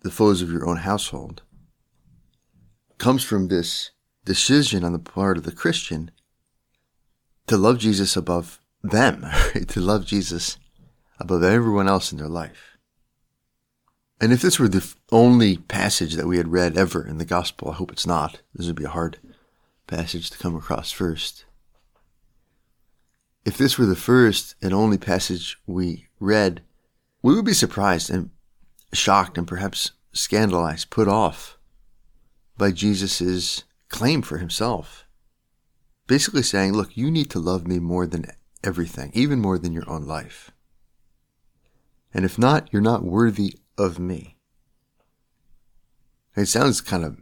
the 0.00 0.10
foes 0.10 0.42
of 0.42 0.50
your 0.50 0.66
own 0.66 0.78
household, 0.78 1.42
comes 3.02 3.24
from 3.24 3.48
this 3.48 3.90
decision 4.24 4.84
on 4.84 4.92
the 4.92 4.98
part 5.00 5.36
of 5.36 5.42
the 5.42 5.50
Christian 5.50 6.08
to 7.48 7.56
love 7.56 7.78
Jesus 7.80 8.16
above 8.16 8.60
them, 8.80 9.26
to 9.66 9.80
love 9.80 10.06
Jesus 10.06 10.56
above 11.18 11.42
everyone 11.42 11.88
else 11.88 12.12
in 12.12 12.18
their 12.18 12.28
life. 12.28 12.78
And 14.20 14.32
if 14.32 14.40
this 14.40 14.60
were 14.60 14.68
the 14.68 14.88
only 15.10 15.56
passage 15.56 16.14
that 16.14 16.28
we 16.28 16.36
had 16.36 16.52
read 16.52 16.78
ever 16.78 17.04
in 17.04 17.18
the 17.18 17.24
gospel, 17.24 17.72
I 17.72 17.74
hope 17.74 17.90
it's 17.90 18.06
not. 18.06 18.40
This 18.54 18.68
would 18.68 18.76
be 18.76 18.84
a 18.84 18.90
hard 18.90 19.18
passage 19.88 20.30
to 20.30 20.38
come 20.38 20.54
across 20.54 20.92
first. 20.92 21.44
If 23.44 23.58
this 23.58 23.76
were 23.76 23.86
the 23.86 23.96
first 23.96 24.54
and 24.62 24.72
only 24.72 24.96
passage 24.96 25.58
we 25.66 26.06
read, 26.20 26.62
we 27.20 27.34
would 27.34 27.44
be 27.44 27.52
surprised 27.52 28.10
and 28.10 28.30
shocked 28.92 29.36
and 29.36 29.48
perhaps 29.48 29.90
scandalized, 30.12 30.90
put 30.90 31.08
off 31.08 31.58
by 32.56 32.70
Jesus' 32.70 33.64
claim 33.88 34.22
for 34.22 34.38
himself. 34.38 35.04
Basically 36.06 36.42
saying, 36.42 36.72
look, 36.72 36.96
you 36.96 37.10
need 37.10 37.30
to 37.30 37.38
love 37.38 37.66
me 37.66 37.78
more 37.78 38.06
than 38.06 38.26
everything, 38.64 39.10
even 39.14 39.40
more 39.40 39.58
than 39.58 39.72
your 39.72 39.88
own 39.88 40.04
life. 40.04 40.50
And 42.14 42.24
if 42.24 42.38
not, 42.38 42.68
you're 42.72 42.82
not 42.82 43.04
worthy 43.04 43.58
of 43.78 43.98
me. 43.98 44.36
It 46.36 46.46
sounds 46.46 46.80
kind 46.80 47.04
of 47.04 47.18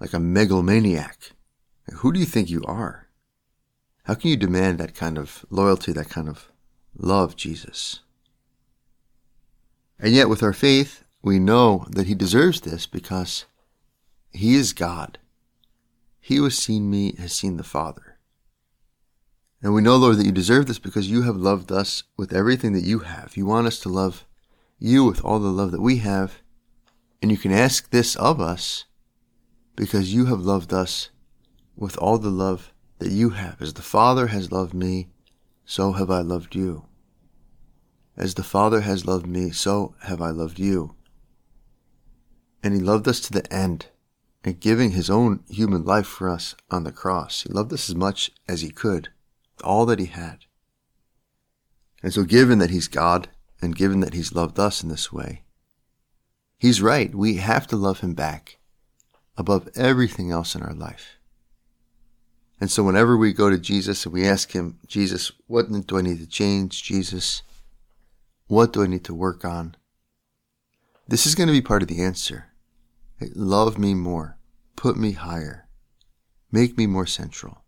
like 0.00 0.12
a 0.12 0.20
megalomaniac. 0.20 1.32
Who 1.96 2.12
do 2.12 2.20
you 2.20 2.26
think 2.26 2.50
you 2.50 2.62
are? 2.64 3.08
How 4.04 4.14
can 4.14 4.30
you 4.30 4.36
demand 4.36 4.78
that 4.78 4.94
kind 4.94 5.18
of 5.18 5.44
loyalty, 5.50 5.92
that 5.92 6.10
kind 6.10 6.28
of 6.28 6.50
love, 6.96 7.36
Jesus? 7.36 8.00
And 9.98 10.12
yet, 10.12 10.28
with 10.28 10.42
our 10.42 10.52
faith, 10.52 11.04
we 11.22 11.38
know 11.38 11.86
that 11.90 12.06
He 12.06 12.14
deserves 12.14 12.60
this 12.60 12.86
because 12.86 13.46
He 14.34 14.56
is 14.56 14.72
God. 14.72 15.18
He 16.20 16.36
who 16.36 16.44
has 16.44 16.58
seen 16.58 16.90
me 16.90 17.14
has 17.18 17.32
seen 17.32 17.56
the 17.56 17.62
Father. 17.62 18.18
And 19.62 19.72
we 19.72 19.80
know, 19.80 19.96
Lord, 19.96 20.18
that 20.18 20.26
you 20.26 20.32
deserve 20.32 20.66
this 20.66 20.78
because 20.78 21.10
you 21.10 21.22
have 21.22 21.36
loved 21.36 21.70
us 21.72 22.02
with 22.16 22.34
everything 22.34 22.72
that 22.72 22.84
you 22.84 22.98
have. 22.98 23.36
You 23.36 23.46
want 23.46 23.66
us 23.66 23.78
to 23.80 23.88
love 23.88 24.26
you 24.78 25.04
with 25.04 25.24
all 25.24 25.38
the 25.38 25.48
love 25.48 25.70
that 25.70 25.80
we 25.80 25.98
have. 25.98 26.42
And 27.22 27.30
you 27.30 27.38
can 27.38 27.52
ask 27.52 27.90
this 27.90 28.16
of 28.16 28.40
us 28.40 28.84
because 29.76 30.12
you 30.12 30.26
have 30.26 30.40
loved 30.40 30.72
us 30.72 31.10
with 31.76 31.96
all 31.98 32.18
the 32.18 32.28
love 32.28 32.72
that 32.98 33.12
you 33.12 33.30
have. 33.30 33.62
As 33.62 33.72
the 33.74 33.82
Father 33.82 34.26
has 34.26 34.52
loved 34.52 34.74
me, 34.74 35.08
so 35.64 35.92
have 35.92 36.10
I 36.10 36.20
loved 36.20 36.54
you. 36.54 36.84
As 38.16 38.34
the 38.34 38.42
Father 38.42 38.82
has 38.82 39.06
loved 39.06 39.26
me, 39.26 39.50
so 39.50 39.94
have 40.02 40.20
I 40.20 40.30
loved 40.30 40.58
you. 40.58 40.94
And 42.62 42.74
He 42.74 42.80
loved 42.80 43.08
us 43.08 43.20
to 43.20 43.32
the 43.32 43.50
end, 43.52 43.86
and 44.44 44.60
giving 44.60 44.90
His 44.90 45.10
own 45.10 45.42
human 45.48 45.84
life 45.84 46.06
for 46.06 46.28
us 46.28 46.54
on 46.70 46.84
the 46.84 46.92
cross. 46.92 47.42
He 47.42 47.52
loved 47.52 47.72
us 47.72 47.88
as 47.88 47.96
much 47.96 48.30
as 48.46 48.60
He 48.60 48.70
could, 48.70 49.08
all 49.64 49.86
that 49.86 49.98
He 49.98 50.06
had. 50.06 50.44
And 52.02 52.12
so, 52.12 52.22
given 52.22 52.58
that 52.58 52.70
He's 52.70 52.86
God, 52.86 53.28
and 53.64 53.74
given 53.74 54.00
that 54.00 54.14
He's 54.14 54.34
loved 54.34 54.60
us 54.60 54.82
in 54.82 54.90
this 54.90 55.12
way, 55.12 55.42
He's 56.58 56.82
right. 56.82 57.14
We 57.14 57.36
have 57.36 57.66
to 57.68 57.76
love 57.76 58.00
Him 58.00 58.14
back 58.14 58.58
above 59.36 59.68
everything 59.74 60.30
else 60.30 60.54
in 60.54 60.62
our 60.62 60.74
life. 60.74 61.16
And 62.60 62.70
so 62.70 62.84
whenever 62.84 63.16
we 63.16 63.32
go 63.32 63.50
to 63.50 63.58
Jesus 63.58 64.04
and 64.04 64.12
we 64.12 64.26
ask 64.26 64.52
Him, 64.52 64.78
Jesus, 64.86 65.32
what 65.46 65.66
do 65.86 65.98
I 65.98 66.02
need 66.02 66.20
to 66.20 66.26
change? 66.26 66.82
Jesus, 66.82 67.42
what 68.46 68.72
do 68.72 68.82
I 68.82 68.86
need 68.86 69.04
to 69.04 69.14
work 69.14 69.44
on? 69.44 69.76
This 71.08 71.26
is 71.26 71.34
going 71.34 71.48
to 71.48 71.52
be 71.52 71.60
part 71.60 71.82
of 71.82 71.88
the 71.88 72.02
answer. 72.02 72.46
Love 73.34 73.78
me 73.78 73.94
more. 73.94 74.38
Put 74.76 74.96
me 74.96 75.12
higher. 75.12 75.68
Make 76.50 76.76
me 76.76 76.86
more 76.86 77.06
central. 77.06 77.64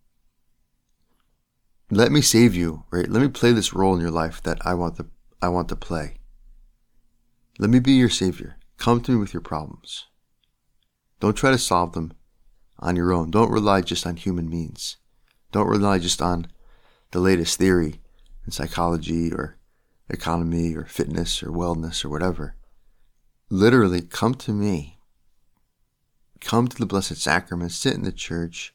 Let 1.90 2.10
me 2.10 2.20
save 2.20 2.54
you, 2.54 2.84
right? 2.90 3.08
Let 3.08 3.22
me 3.22 3.28
play 3.28 3.52
this 3.52 3.72
role 3.72 3.94
in 3.94 4.00
your 4.00 4.10
life 4.10 4.42
that 4.42 4.64
I 4.66 4.74
want 4.74 4.96
to 4.96 5.06
I 5.40 5.48
want 5.48 5.68
to 5.68 5.76
play. 5.76 6.18
Let 7.58 7.70
me 7.70 7.78
be 7.78 7.92
your 7.92 8.08
savior. 8.08 8.56
Come 8.76 9.00
to 9.02 9.12
me 9.12 9.18
with 9.18 9.32
your 9.32 9.40
problems. 9.40 10.06
Don't 11.20 11.36
try 11.36 11.50
to 11.50 11.58
solve 11.58 11.92
them 11.92 12.12
on 12.78 12.96
your 12.96 13.12
own. 13.12 13.30
Don't 13.30 13.50
rely 13.50 13.80
just 13.80 14.06
on 14.06 14.16
human 14.16 14.48
means. 14.48 14.96
Don't 15.52 15.68
rely 15.68 15.98
just 15.98 16.20
on 16.20 16.48
the 17.12 17.20
latest 17.20 17.58
theory 17.58 18.00
in 18.44 18.52
psychology 18.52 19.32
or 19.32 19.56
economy 20.08 20.74
or 20.74 20.84
fitness 20.84 21.42
or 21.42 21.50
wellness 21.50 22.04
or 22.04 22.08
whatever. 22.08 22.56
Literally, 23.48 24.02
come 24.02 24.34
to 24.34 24.52
me. 24.52 24.95
Come 26.40 26.68
to 26.68 26.76
the 26.76 26.86
Blessed 26.86 27.16
Sacrament, 27.16 27.72
sit 27.72 27.94
in 27.94 28.02
the 28.02 28.12
church, 28.12 28.74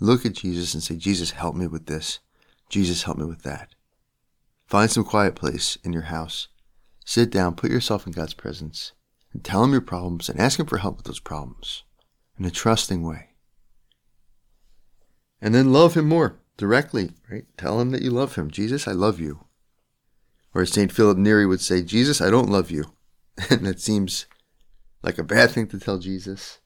look 0.00 0.24
at 0.24 0.34
Jesus 0.34 0.74
and 0.74 0.82
say, 0.82 0.96
Jesus, 0.96 1.32
help 1.32 1.54
me 1.54 1.66
with 1.66 1.86
this. 1.86 2.20
Jesus, 2.68 3.04
help 3.04 3.18
me 3.18 3.24
with 3.24 3.42
that. 3.42 3.74
Find 4.66 4.90
some 4.90 5.04
quiet 5.04 5.34
place 5.34 5.78
in 5.84 5.92
your 5.92 6.02
house. 6.02 6.48
Sit 7.04 7.30
down, 7.30 7.54
put 7.54 7.70
yourself 7.70 8.06
in 8.06 8.12
God's 8.12 8.34
presence, 8.34 8.92
and 9.32 9.44
tell 9.44 9.62
Him 9.62 9.72
your 9.72 9.80
problems 9.80 10.28
and 10.28 10.40
ask 10.40 10.58
Him 10.58 10.66
for 10.66 10.78
help 10.78 10.96
with 10.96 11.06
those 11.06 11.20
problems 11.20 11.84
in 12.38 12.44
a 12.44 12.50
trusting 12.50 13.02
way. 13.02 13.30
And 15.40 15.54
then 15.54 15.72
love 15.72 15.94
Him 15.94 16.08
more 16.08 16.40
directly, 16.56 17.10
right? 17.30 17.44
Tell 17.56 17.80
Him 17.80 17.90
that 17.90 18.02
you 18.02 18.10
love 18.10 18.34
Him. 18.34 18.50
Jesus, 18.50 18.88
I 18.88 18.92
love 18.92 19.20
you. 19.20 19.44
Or 20.52 20.62
as 20.62 20.72
St. 20.72 20.90
Philip 20.90 21.18
Neri 21.18 21.46
would 21.46 21.60
say, 21.60 21.82
Jesus, 21.82 22.20
I 22.20 22.30
don't 22.30 22.50
love 22.50 22.70
you. 22.70 22.84
And 23.50 23.66
that 23.66 23.80
seems 23.80 24.26
like 25.02 25.18
a 25.18 25.22
bad 25.22 25.50
thing 25.50 25.66
to 25.68 25.78
tell 25.78 25.98
Jesus. 25.98 26.58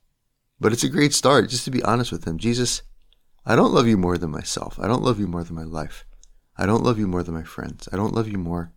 But 0.61 0.71
it's 0.71 0.83
a 0.83 0.89
great 0.89 1.11
start 1.11 1.49
just 1.49 1.65
to 1.65 1.71
be 1.71 1.81
honest 1.81 2.11
with 2.11 2.25
Him. 2.25 2.37
Jesus, 2.37 2.83
I 3.47 3.55
don't 3.55 3.73
love 3.73 3.87
you 3.87 3.97
more 3.97 4.19
than 4.19 4.29
myself. 4.29 4.79
I 4.79 4.87
don't 4.87 5.01
love 5.01 5.19
you 5.19 5.25
more 5.25 5.43
than 5.43 5.55
my 5.55 5.63
life. 5.63 6.05
I 6.55 6.67
don't 6.67 6.83
love 6.83 6.99
you 6.99 7.07
more 7.07 7.23
than 7.23 7.33
my 7.33 7.43
friends. 7.43 7.89
I 7.91 7.95
don't 7.95 8.13
love 8.13 8.27
you 8.27 8.37
more 8.37 8.71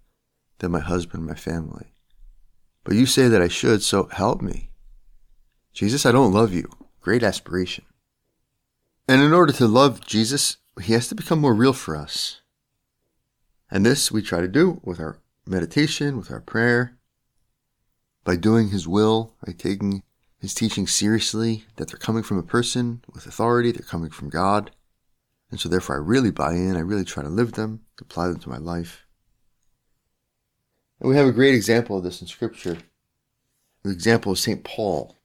than 0.60 0.72
my 0.72 0.80
husband, 0.80 1.26
my 1.26 1.34
family. 1.34 1.92
But 2.84 2.94
you 2.94 3.04
say 3.04 3.28
that 3.28 3.42
I 3.42 3.48
should, 3.48 3.82
so 3.82 4.04
help 4.04 4.40
me. 4.40 4.70
Jesus, 5.74 6.06
I 6.06 6.12
don't 6.12 6.32
love 6.32 6.54
you. 6.54 6.70
Great 7.02 7.22
aspiration. 7.22 7.84
And 9.06 9.20
in 9.20 9.34
order 9.34 9.52
to 9.52 9.66
love 9.66 10.00
Jesus, 10.06 10.56
he 10.80 10.94
has 10.94 11.08
to 11.08 11.14
become 11.14 11.40
more 11.40 11.54
real 11.54 11.74
for 11.74 11.96
us. 11.96 12.40
And 13.70 13.84
this 13.84 14.10
we 14.10 14.22
try 14.22 14.40
to 14.40 14.48
do 14.48 14.80
with 14.82 15.00
our 15.00 15.18
meditation, 15.46 16.16
with 16.16 16.30
our 16.30 16.40
prayer, 16.40 16.96
by 18.24 18.36
doing 18.36 18.68
his 18.70 18.88
will, 18.88 19.34
by 19.44 19.52
taking 19.52 20.02
his 20.44 20.52
teaching 20.52 20.86
seriously, 20.86 21.64
that 21.76 21.88
they're 21.88 21.96
coming 21.96 22.22
from 22.22 22.36
a 22.36 22.42
person 22.42 23.02
with 23.14 23.24
authority, 23.24 23.72
they're 23.72 23.80
coming 23.80 24.10
from 24.10 24.28
God. 24.28 24.70
And 25.50 25.58
so 25.58 25.70
therefore 25.70 25.96
I 25.96 26.00
really 26.00 26.30
buy 26.30 26.52
in, 26.52 26.76
I 26.76 26.80
really 26.80 27.06
try 27.06 27.22
to 27.22 27.30
live 27.30 27.52
them, 27.52 27.80
apply 27.98 28.28
them 28.28 28.38
to 28.40 28.50
my 28.50 28.58
life. 28.58 29.06
And 31.00 31.08
we 31.08 31.16
have 31.16 31.26
a 31.26 31.32
great 31.32 31.54
example 31.54 31.96
of 31.96 32.04
this 32.04 32.20
in 32.20 32.26
Scripture. 32.26 32.76
The 33.84 33.90
example 33.90 34.32
of 34.32 34.38
St. 34.38 34.62
Paul. 34.64 35.16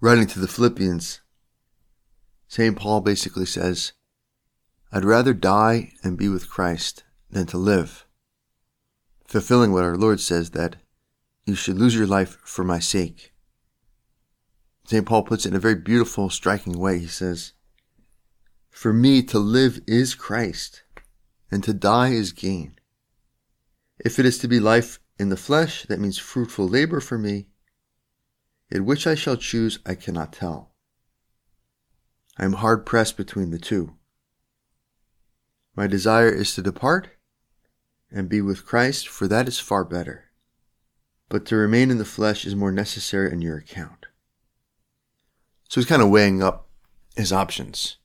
writing 0.00 0.26
to 0.28 0.40
the 0.40 0.48
Philippians, 0.48 1.20
St. 2.48 2.76
Paul 2.76 3.02
basically 3.02 3.44
says, 3.44 3.92
I'd 4.90 5.04
rather 5.04 5.34
die 5.34 5.92
and 6.02 6.16
be 6.16 6.30
with 6.30 6.48
Christ 6.48 7.04
than 7.28 7.44
to 7.48 7.58
live, 7.58 8.06
fulfilling 9.26 9.74
what 9.74 9.84
our 9.84 9.98
Lord 9.98 10.18
says 10.18 10.52
that 10.52 10.76
you 11.44 11.54
should 11.54 11.76
lose 11.76 11.94
your 11.94 12.06
life 12.06 12.38
for 12.42 12.64
my 12.64 12.78
sake. 12.78 13.34
St. 14.86 15.04
Paul 15.04 15.24
puts 15.24 15.44
it 15.44 15.48
in 15.48 15.56
a 15.56 15.60
very 15.60 15.74
beautiful, 15.74 16.30
striking 16.30 16.78
way. 16.78 17.00
He 17.00 17.08
says, 17.08 17.52
For 18.70 18.92
me 18.92 19.20
to 19.24 19.38
live 19.38 19.80
is 19.88 20.14
Christ, 20.14 20.84
and 21.50 21.64
to 21.64 21.74
die 21.74 22.10
is 22.10 22.30
gain. 22.30 22.76
If 23.98 24.20
it 24.20 24.26
is 24.26 24.38
to 24.38 24.48
be 24.48 24.60
life 24.60 25.00
in 25.18 25.28
the 25.28 25.36
flesh, 25.36 25.86
that 25.86 25.98
means 25.98 26.18
fruitful 26.18 26.68
labor 26.68 27.00
for 27.00 27.18
me. 27.18 27.48
In 28.70 28.84
which 28.84 29.08
I 29.08 29.16
shall 29.16 29.36
choose, 29.36 29.80
I 29.84 29.96
cannot 29.96 30.32
tell. 30.32 30.72
I 32.38 32.44
am 32.44 32.54
hard 32.54 32.86
pressed 32.86 33.16
between 33.16 33.50
the 33.50 33.58
two. 33.58 33.94
My 35.74 35.88
desire 35.88 36.30
is 36.30 36.54
to 36.54 36.62
depart 36.62 37.08
and 38.08 38.28
be 38.28 38.40
with 38.40 38.64
Christ, 38.64 39.08
for 39.08 39.26
that 39.26 39.48
is 39.48 39.58
far 39.58 39.84
better. 39.84 40.26
But 41.28 41.44
to 41.46 41.56
remain 41.56 41.90
in 41.90 41.98
the 41.98 42.04
flesh 42.04 42.46
is 42.46 42.54
more 42.54 42.70
necessary 42.70 43.32
on 43.32 43.42
your 43.42 43.56
account. 43.56 44.06
So 45.68 45.80
he's 45.80 45.88
kind 45.88 46.02
of 46.02 46.10
weighing 46.10 46.42
up 46.42 46.68
his 47.16 47.32
options. 47.32 47.96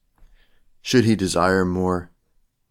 Should 0.82 1.06
he 1.06 1.16
desire 1.16 1.66
more 1.66 2.12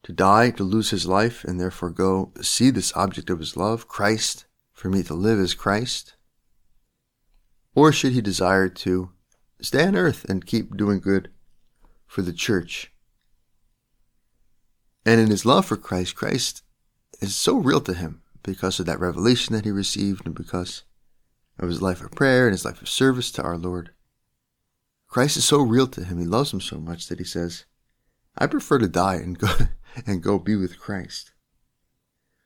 to 0.03 0.13
die, 0.13 0.51
to 0.53 0.65
lose 0.65 0.91
his 0.91 1.07
life, 1.07 1.45
and 1.45 1.61
therefore 1.61 1.91
go 1.91 2.33
see 2.41 2.71
this 2.71 2.97
object 2.97 3.31
of 3.31 3.39
his 3.39 3.57
love, 3.57 3.87
Christ, 3.87 4.47
for 4.73 4.89
me 4.89 5.03
to 5.05 5.15
live 5.15 5.39
as 5.39 5.55
Christ? 5.55 6.15
Or 7.75 7.93
should 7.93 8.13
he 8.13 8.21
desire 8.21 8.69
to 8.69 9.11
stay 9.61 9.87
on 9.87 9.97
earth 9.97 10.25
and 10.25 10.47
keep 10.47 10.77
doing 10.77 11.01
good 11.01 11.31
for 12.07 12.23
the 12.23 12.33
church? 12.33 12.93
And 15.07 15.21
in 15.21 15.31
his 15.31 15.47
love 15.47 15.67
for 15.67 15.77
Christ, 15.77 16.17
Christ 16.17 16.63
is 17.21 17.37
so 17.37 17.57
real 17.57 17.81
to 17.83 17.95
him 17.95 18.23
because 18.43 18.81
of 18.81 18.87
that 18.87 19.01
revelation 19.01 19.55
that 19.55 19.65
he 19.65 19.71
received 19.71 20.27
and 20.27 20.35
because 20.35 20.83
of 21.59 21.69
his 21.69 21.83
life 21.83 22.03
of 22.03 22.11
prayer 22.13 22.47
and 22.47 22.53
his 22.53 22.65
life 22.65 22.81
of 22.83 22.89
service 22.89 23.31
to 23.33 23.43
our 23.43 23.59
Lord. 23.59 23.91
Christ 25.11 25.37
is 25.37 25.45
so 25.45 25.61
real 25.61 25.89
to 25.89 26.05
him, 26.05 26.21
he 26.21 26.25
loves 26.25 26.53
him 26.53 26.61
so 26.61 26.79
much 26.79 27.09
that 27.09 27.19
he 27.19 27.25
says, 27.25 27.65
I 28.39 28.47
prefer 28.47 28.79
to 28.79 28.89
die 28.89 29.17
and 29.17 29.37
go 29.37 29.49
and 30.07 30.23
go 30.23 30.39
be 30.39 30.55
with 30.55 30.79
Christ. 30.79 31.33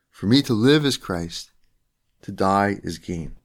For 0.09 0.25
me 0.25 0.41
to 0.41 0.53
live 0.53 0.83
is 0.83 0.97
Christ, 0.97 1.51
to 2.23 2.31
die 2.31 2.77
is 2.83 2.97
gain. 2.97 3.37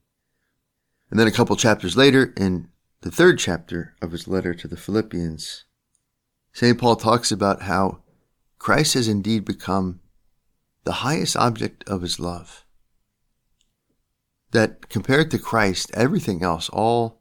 And 1.11 1.19
then 1.19 1.27
a 1.27 1.31
couple 1.31 1.55
chapters 1.55 1.95
later, 1.95 2.33
in 2.35 2.69
the 3.01 3.11
third 3.11 3.37
chapter 3.37 3.95
of 4.01 4.11
his 4.11 4.27
letter 4.27 4.55
to 4.55 4.67
the 4.67 4.77
Philippians, 4.77 5.65
St. 6.53 6.79
Paul 6.79 6.95
talks 6.95 7.31
about 7.31 7.63
how 7.63 7.99
Christ 8.57 8.95
has 8.95 9.07
indeed 9.07 9.45
become 9.45 9.99
the 10.83 11.03
highest 11.03 11.37
object 11.37 11.87
of 11.87 12.01
his 12.01 12.19
love. 12.19 12.65
That 14.51 14.89
compared 14.89 15.29
to 15.31 15.37
Christ, 15.37 15.91
everything 15.93 16.41
else, 16.41 16.69
all 16.69 17.20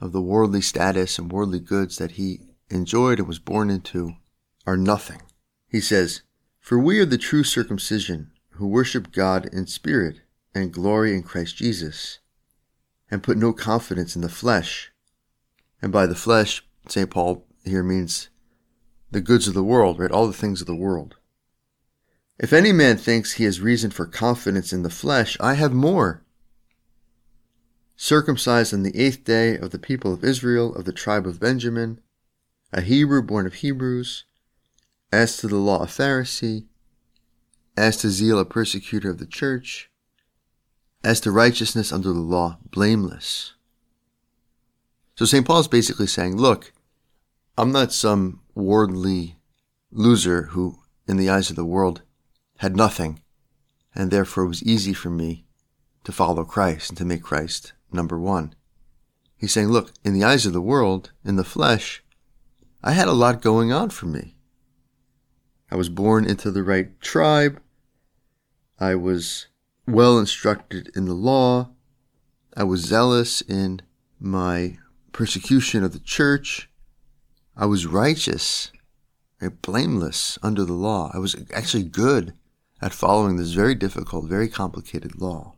of 0.00 0.12
the 0.12 0.22
worldly 0.22 0.60
status 0.60 1.18
and 1.18 1.30
worldly 1.30 1.60
goods 1.60 1.98
that 1.98 2.12
he 2.12 2.40
enjoyed 2.70 3.18
and 3.18 3.28
was 3.28 3.38
born 3.38 3.70
into, 3.70 4.14
are 4.66 4.76
nothing. 4.76 5.22
He 5.68 5.80
says, 5.80 6.22
For 6.58 6.78
we 6.78 6.98
are 6.98 7.04
the 7.06 7.18
true 7.18 7.44
circumcision, 7.44 8.30
who 8.50 8.66
worship 8.66 9.12
God 9.12 9.46
in 9.52 9.66
spirit 9.66 10.20
and 10.54 10.72
glory 10.72 11.14
in 11.14 11.22
Christ 11.22 11.56
Jesus, 11.56 12.18
and 13.10 13.22
put 13.22 13.38
no 13.38 13.52
confidence 13.52 14.14
in 14.14 14.22
the 14.22 14.28
flesh. 14.28 14.92
And 15.82 15.92
by 15.92 16.06
the 16.06 16.14
flesh, 16.14 16.64
St. 16.88 17.10
Paul 17.10 17.46
here 17.64 17.82
means 17.82 18.28
the 19.10 19.20
goods 19.20 19.48
of 19.48 19.54
the 19.54 19.64
world, 19.64 19.98
right? 19.98 20.10
All 20.10 20.26
the 20.26 20.32
things 20.32 20.60
of 20.60 20.66
the 20.66 20.74
world. 20.74 21.16
If 22.38 22.52
any 22.52 22.72
man 22.72 22.96
thinks 22.96 23.32
he 23.32 23.44
has 23.44 23.60
reason 23.60 23.90
for 23.90 24.06
confidence 24.06 24.72
in 24.72 24.82
the 24.82 24.90
flesh, 24.90 25.36
I 25.40 25.54
have 25.54 25.72
more. 25.72 26.22
Circumcised 28.02 28.72
on 28.72 28.82
the 28.82 28.98
eighth 28.98 29.24
day 29.24 29.58
of 29.58 29.72
the 29.72 29.78
people 29.78 30.10
of 30.10 30.24
Israel, 30.24 30.74
of 30.74 30.86
the 30.86 30.92
tribe 30.92 31.26
of 31.26 31.38
Benjamin, 31.38 32.00
a 32.72 32.80
Hebrew 32.80 33.20
born 33.20 33.46
of 33.46 33.52
Hebrews, 33.52 34.24
as 35.12 35.36
to 35.36 35.48
the 35.48 35.56
law, 35.56 35.82
a 35.82 35.86
Pharisee. 35.86 36.64
As 37.76 37.98
to 37.98 38.08
zeal, 38.08 38.38
a 38.38 38.46
persecutor 38.46 39.10
of 39.10 39.18
the 39.18 39.26
church. 39.26 39.90
As 41.04 41.20
to 41.20 41.30
righteousness 41.30 41.92
under 41.92 42.14
the 42.14 42.20
law, 42.20 42.56
blameless. 42.70 43.52
So 45.14 45.26
St. 45.26 45.46
Paul 45.46 45.60
is 45.60 45.68
basically 45.68 46.06
saying, 46.06 46.38
look, 46.38 46.72
I'm 47.58 47.70
not 47.70 47.92
some 47.92 48.40
worldly 48.54 49.36
loser 49.92 50.44
who, 50.44 50.78
in 51.06 51.18
the 51.18 51.28
eyes 51.28 51.50
of 51.50 51.56
the 51.56 51.66
world, 51.66 52.00
had 52.60 52.74
nothing, 52.74 53.20
and 53.94 54.10
therefore 54.10 54.44
it 54.44 54.48
was 54.48 54.62
easy 54.62 54.94
for 54.94 55.10
me 55.10 55.44
to 56.04 56.12
follow 56.12 56.46
Christ 56.46 56.88
and 56.88 56.96
to 56.96 57.04
make 57.04 57.22
Christ 57.22 57.74
number 57.92 58.18
one. 58.18 58.54
He's 59.36 59.52
saying, 59.52 59.68
look, 59.68 59.92
in 60.04 60.12
the 60.12 60.24
eyes 60.24 60.44
of 60.44 60.52
the 60.52 60.60
world, 60.60 61.12
in 61.24 61.36
the 61.36 61.44
flesh, 61.44 62.02
I 62.82 62.92
had 62.92 63.08
a 63.08 63.12
lot 63.12 63.42
going 63.42 63.72
on 63.72 63.90
for 63.90 64.06
me. 64.06 64.36
I 65.70 65.76
was 65.76 65.88
born 65.88 66.24
into 66.24 66.50
the 66.50 66.62
right 66.62 67.00
tribe. 67.00 67.60
I 68.78 68.94
was 68.96 69.46
well 69.86 70.18
instructed 70.18 70.90
in 70.94 71.04
the 71.04 71.14
law. 71.14 71.70
I 72.56 72.64
was 72.64 72.80
zealous 72.80 73.40
in 73.40 73.80
my 74.18 74.78
persecution 75.12 75.84
of 75.84 75.92
the 75.92 76.00
church. 76.00 76.68
I 77.56 77.66
was 77.66 77.86
righteous, 77.86 78.72
right? 79.40 79.62
blameless 79.62 80.38
under 80.42 80.64
the 80.64 80.72
law. 80.72 81.10
I 81.14 81.18
was 81.18 81.36
actually 81.54 81.84
good 81.84 82.34
at 82.82 82.94
following 82.94 83.36
this 83.36 83.52
very 83.52 83.74
difficult, 83.74 84.24
very 84.24 84.48
complicated 84.48 85.20
law. 85.20 85.54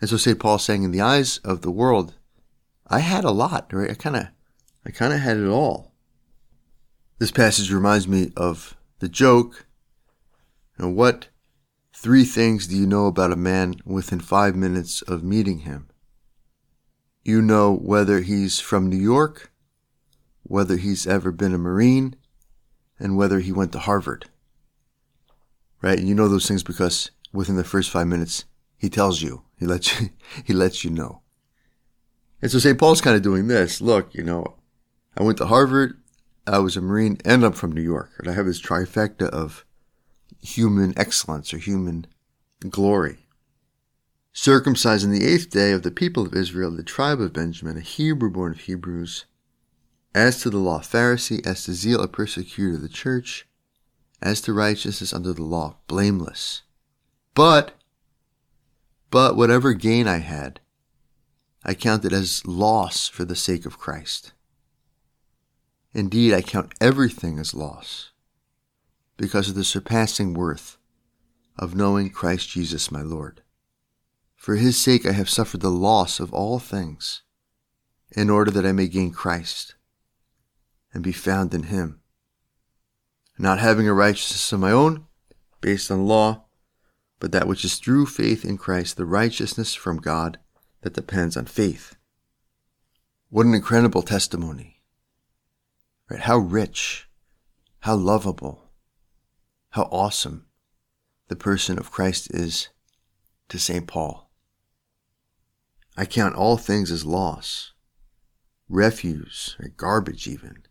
And 0.00 0.08
so 0.08 0.16
St. 0.16 0.38
Paul 0.38 0.58
saying, 0.58 0.82
in 0.82 0.90
the 0.90 1.00
eyes 1.00 1.38
of 1.38 1.62
the 1.62 1.70
world, 1.70 2.14
I 2.86 3.00
had 3.00 3.24
a 3.24 3.30
lot, 3.30 3.72
right? 3.72 3.90
I 3.90 3.94
kind 3.94 4.16
of, 4.16 4.26
I 4.86 4.90
kind 4.90 5.12
of 5.12 5.20
had 5.20 5.36
it 5.36 5.48
all. 5.48 5.92
This 7.18 7.30
passage 7.32 7.72
reminds 7.72 8.06
me 8.06 8.30
of 8.36 8.76
the 9.00 9.08
joke. 9.08 9.66
You 10.78 10.84
know, 10.84 10.90
what 10.90 11.28
three 11.92 12.24
things 12.24 12.68
do 12.68 12.76
you 12.76 12.86
know 12.86 13.06
about 13.06 13.32
a 13.32 13.36
man 13.36 13.74
within 13.84 14.20
five 14.20 14.54
minutes 14.54 15.02
of 15.02 15.24
meeting 15.24 15.60
him? 15.60 15.88
You 17.24 17.42
know 17.42 17.74
whether 17.74 18.20
he's 18.20 18.60
from 18.60 18.88
New 18.88 18.96
York, 18.96 19.50
whether 20.44 20.76
he's 20.76 21.06
ever 21.06 21.32
been 21.32 21.52
a 21.52 21.58
Marine, 21.58 22.14
and 22.98 23.16
whether 23.16 23.40
he 23.40 23.52
went 23.52 23.72
to 23.72 23.80
Harvard. 23.80 24.26
Right? 25.82 25.98
And 25.98 26.08
you 26.08 26.14
know 26.14 26.28
those 26.28 26.46
things 26.46 26.62
because 26.62 27.10
within 27.32 27.56
the 27.56 27.64
first 27.64 27.90
five 27.90 28.06
minutes, 28.06 28.44
he 28.76 28.88
tells 28.88 29.22
you. 29.22 29.42
He 29.58 29.66
lets 29.66 30.00
you, 30.00 30.10
he 30.44 30.52
lets 30.52 30.84
you 30.84 30.90
know. 30.90 31.22
And 32.40 32.50
so 32.50 32.58
St. 32.58 32.78
Paul's 32.78 33.00
kind 33.00 33.16
of 33.16 33.22
doing 33.22 33.48
this. 33.48 33.80
Look, 33.80 34.14
you 34.14 34.22
know, 34.22 34.56
I 35.16 35.22
went 35.22 35.38
to 35.38 35.46
Harvard. 35.46 36.00
I 36.46 36.58
was 36.60 36.76
a 36.76 36.80
Marine 36.80 37.18
and 37.24 37.44
I'm 37.44 37.52
from 37.52 37.72
New 37.72 37.82
York. 37.82 38.12
And 38.18 38.28
I 38.28 38.32
have 38.32 38.46
this 38.46 38.62
trifecta 38.62 39.28
of 39.28 39.64
human 40.40 40.94
excellence 40.96 41.52
or 41.52 41.58
human 41.58 42.06
glory. 42.68 43.26
Circumcised 44.32 45.04
in 45.04 45.10
the 45.10 45.26
eighth 45.26 45.50
day 45.50 45.72
of 45.72 45.82
the 45.82 45.90
people 45.90 46.24
of 46.24 46.34
Israel, 46.34 46.70
the 46.70 46.84
tribe 46.84 47.20
of 47.20 47.32
Benjamin, 47.32 47.76
a 47.76 47.80
Hebrew 47.80 48.30
born 48.30 48.52
of 48.52 48.60
Hebrews. 48.60 49.24
As 50.14 50.40
to 50.42 50.50
the 50.50 50.58
law, 50.58 50.80
Pharisee, 50.80 51.44
as 51.44 51.64
to 51.64 51.74
zeal, 51.74 52.00
a 52.00 52.08
persecutor 52.08 52.76
of 52.76 52.82
the 52.82 52.88
church. 52.88 53.46
As 54.22 54.40
to 54.42 54.52
righteousness 54.52 55.12
under 55.12 55.32
the 55.32 55.42
law, 55.42 55.76
blameless. 55.86 56.62
But, 57.34 57.77
but 59.10 59.36
whatever 59.36 59.72
gain 59.72 60.06
I 60.06 60.18
had, 60.18 60.60
I 61.64 61.74
counted 61.74 62.12
as 62.12 62.46
loss 62.46 63.08
for 63.08 63.24
the 63.24 63.36
sake 63.36 63.66
of 63.66 63.78
Christ. 63.78 64.32
Indeed, 65.92 66.34
I 66.34 66.42
count 66.42 66.74
everything 66.80 67.38
as 67.38 67.54
loss 67.54 68.10
because 69.16 69.48
of 69.48 69.54
the 69.54 69.64
surpassing 69.64 70.34
worth 70.34 70.78
of 71.58 71.74
knowing 71.74 72.10
Christ 72.10 72.48
Jesus 72.50 72.90
my 72.90 73.02
Lord. 73.02 73.42
For 74.36 74.54
his 74.56 74.78
sake 74.78 75.04
I 75.04 75.12
have 75.12 75.28
suffered 75.28 75.60
the 75.60 75.70
loss 75.70 76.20
of 76.20 76.32
all 76.32 76.58
things, 76.58 77.22
in 78.12 78.30
order 78.30 78.50
that 78.52 78.64
I 78.64 78.72
may 78.72 78.86
gain 78.86 79.10
Christ 79.10 79.74
and 80.94 81.02
be 81.02 81.12
found 81.12 81.52
in 81.52 81.64
him. 81.64 82.00
Not 83.38 83.58
having 83.58 83.88
a 83.88 83.92
righteousness 83.92 84.52
of 84.52 84.60
my 84.60 84.70
own, 84.70 85.06
based 85.60 85.90
on 85.90 86.06
law, 86.06 86.44
but 87.20 87.32
that 87.32 87.48
which 87.48 87.64
is 87.64 87.76
through 87.76 88.06
faith 88.06 88.44
in 88.44 88.56
Christ, 88.58 88.96
the 88.96 89.04
righteousness 89.04 89.74
from 89.74 89.98
God 89.98 90.38
that 90.82 90.94
depends 90.94 91.36
on 91.36 91.46
faith. 91.46 91.96
What 93.30 93.46
an 93.46 93.54
incredible 93.54 94.02
testimony 94.02 94.78
Right? 96.08 96.20
How 96.20 96.38
rich, 96.38 97.08
how 97.80 97.96
lovable, 97.96 98.70
how 99.70 99.82
awesome 99.84 100.46
the 101.28 101.36
person 101.36 101.78
of 101.78 101.90
Christ 101.90 102.30
is 102.30 102.68
to 103.50 103.58
St. 103.58 103.86
Paul. 103.86 104.30
I 105.96 106.06
count 106.06 106.34
all 106.34 106.56
things 106.56 106.90
as 106.90 107.04
loss 107.04 107.72
refuse 108.68 109.56
or 109.60 109.68
garbage 109.68 110.26
even 110.26 110.62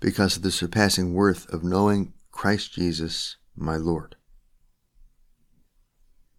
because 0.00 0.36
of 0.36 0.42
the 0.42 0.50
surpassing 0.50 1.12
worth 1.12 1.48
of 1.48 1.64
knowing 1.64 2.12
Christ 2.30 2.72
Jesus, 2.72 3.36
my 3.56 3.76
Lord. 3.76 4.16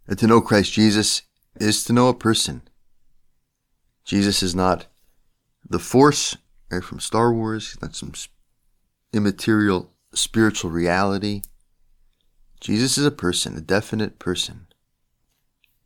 And 0.10 0.18
to 0.18 0.26
know 0.26 0.42
Christ 0.42 0.74
Jesus 0.74 1.22
is 1.62 1.84
to 1.84 1.94
know 1.94 2.08
a 2.08 2.16
person. 2.16 2.64
Jesus 4.04 4.42
is 4.42 4.56
not 4.56 4.88
the 5.70 5.78
force 5.78 6.36
right, 6.72 6.84
from 6.84 7.00
Star 7.00 7.32
Wars, 7.32 7.78
not 7.80 7.96
some 7.96 8.14
immaterial 9.14 9.94
spiritual 10.16 10.72
reality. 10.72 11.44
Jesus 12.60 12.98
is 12.98 13.06
a 13.06 13.12
person, 13.12 13.56
a 13.56 13.62
definite 13.62 14.18
person. 14.18 14.66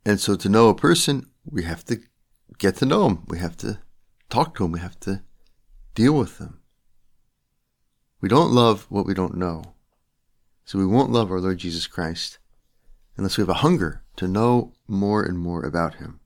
And 0.06 0.18
so 0.18 0.36
to 0.36 0.48
know 0.48 0.70
a 0.70 0.74
person, 0.74 1.26
we 1.44 1.64
have 1.64 1.84
to 1.84 2.00
get 2.58 2.76
to 2.76 2.86
know 2.86 3.06
him. 3.06 3.24
We 3.28 3.38
have 3.40 3.58
to 3.58 3.78
talk 4.30 4.54
to 4.54 4.64
him. 4.64 4.72
We 4.72 4.80
have 4.80 4.98
to 5.00 5.20
deal 5.94 6.14
with 6.14 6.38
them. 6.38 6.60
We 8.22 8.30
don't 8.30 8.52
love 8.52 8.86
what 8.88 9.04
we 9.04 9.12
don't 9.12 9.36
know. 9.36 9.74
So 10.64 10.78
we 10.78 10.86
won't 10.86 11.12
love 11.12 11.30
our 11.30 11.40
Lord 11.40 11.58
Jesus 11.58 11.86
Christ 11.86 12.38
unless 13.16 13.36
we 13.36 13.42
have 13.42 13.48
a 13.48 13.54
hunger 13.54 14.02
to 14.16 14.28
know 14.28 14.72
more 14.86 15.22
and 15.22 15.38
more 15.38 15.64
about 15.64 15.96
him. 15.96 16.20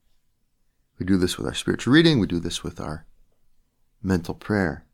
We 0.98 1.07
do 1.07 1.16
this 1.16 1.38
with 1.38 1.46
our 1.46 1.55
spiritual 1.55 1.92
reading. 1.92 2.18
We 2.18 2.27
do 2.27 2.40
this 2.40 2.62
with 2.62 2.81
our 2.81 3.07
mental 4.03 4.35
prayer. 4.35 4.85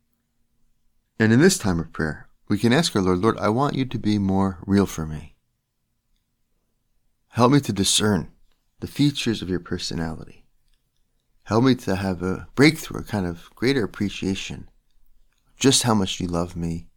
And 1.19 1.33
in 1.33 1.39
this 1.39 1.57
time 1.57 1.79
of 1.79 1.93
prayer, 1.93 2.27
we 2.47 2.57
can 2.57 2.73
ask 2.73 2.95
our 2.95 3.01
Lord, 3.01 3.19
Lord, 3.19 3.37
I 3.39 3.49
want 3.49 3.75
you 3.75 3.85
to 3.85 3.97
be 3.97 4.17
more 4.17 4.59
real 4.65 4.85
for 4.85 5.05
me. 5.05 5.35
Help 7.29 7.51
me 7.51 7.59
to 7.61 7.73
discern 7.73 8.31
the 8.79 8.87
features 8.87 9.41
of 9.41 9.49
your 9.49 9.59
personality. 9.59 10.45
Help 11.43 11.63
me 11.63 11.75
to 11.75 11.95
have 11.95 12.21
a 12.21 12.47
breakthrough, 12.55 13.01
a 13.01 13.03
kind 13.03 13.25
of 13.25 13.49
greater 13.55 13.83
appreciation 13.83 14.69
just 15.57 15.83
how 15.83 15.93
much 15.93 16.19
you 16.19 16.27
love 16.27 16.55
me, 16.55 16.87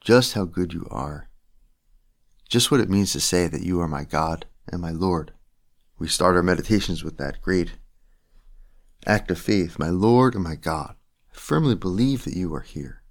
just 0.00 0.34
how 0.34 0.44
good 0.44 0.72
you 0.72 0.86
are, 0.90 1.28
just 2.52 2.70
what 2.70 2.80
it 2.80 2.90
means 2.90 3.12
to 3.12 3.18
say 3.18 3.46
that 3.46 3.62
you 3.62 3.80
are 3.80 3.88
my 3.88 4.04
God 4.04 4.44
and 4.70 4.82
my 4.82 4.90
Lord. 4.90 5.32
We 5.98 6.06
start 6.06 6.36
our 6.36 6.42
meditations 6.42 7.02
with 7.02 7.16
that 7.16 7.40
great 7.40 7.70
act 9.06 9.30
of 9.30 9.38
faith, 9.38 9.78
my 9.78 9.88
Lord 9.88 10.34
and 10.34 10.44
my 10.44 10.56
God. 10.56 10.96
I 11.34 11.38
firmly 11.38 11.74
believe 11.74 12.24
that 12.24 12.36
you 12.36 12.54
are 12.54 12.60
here. 12.60 13.04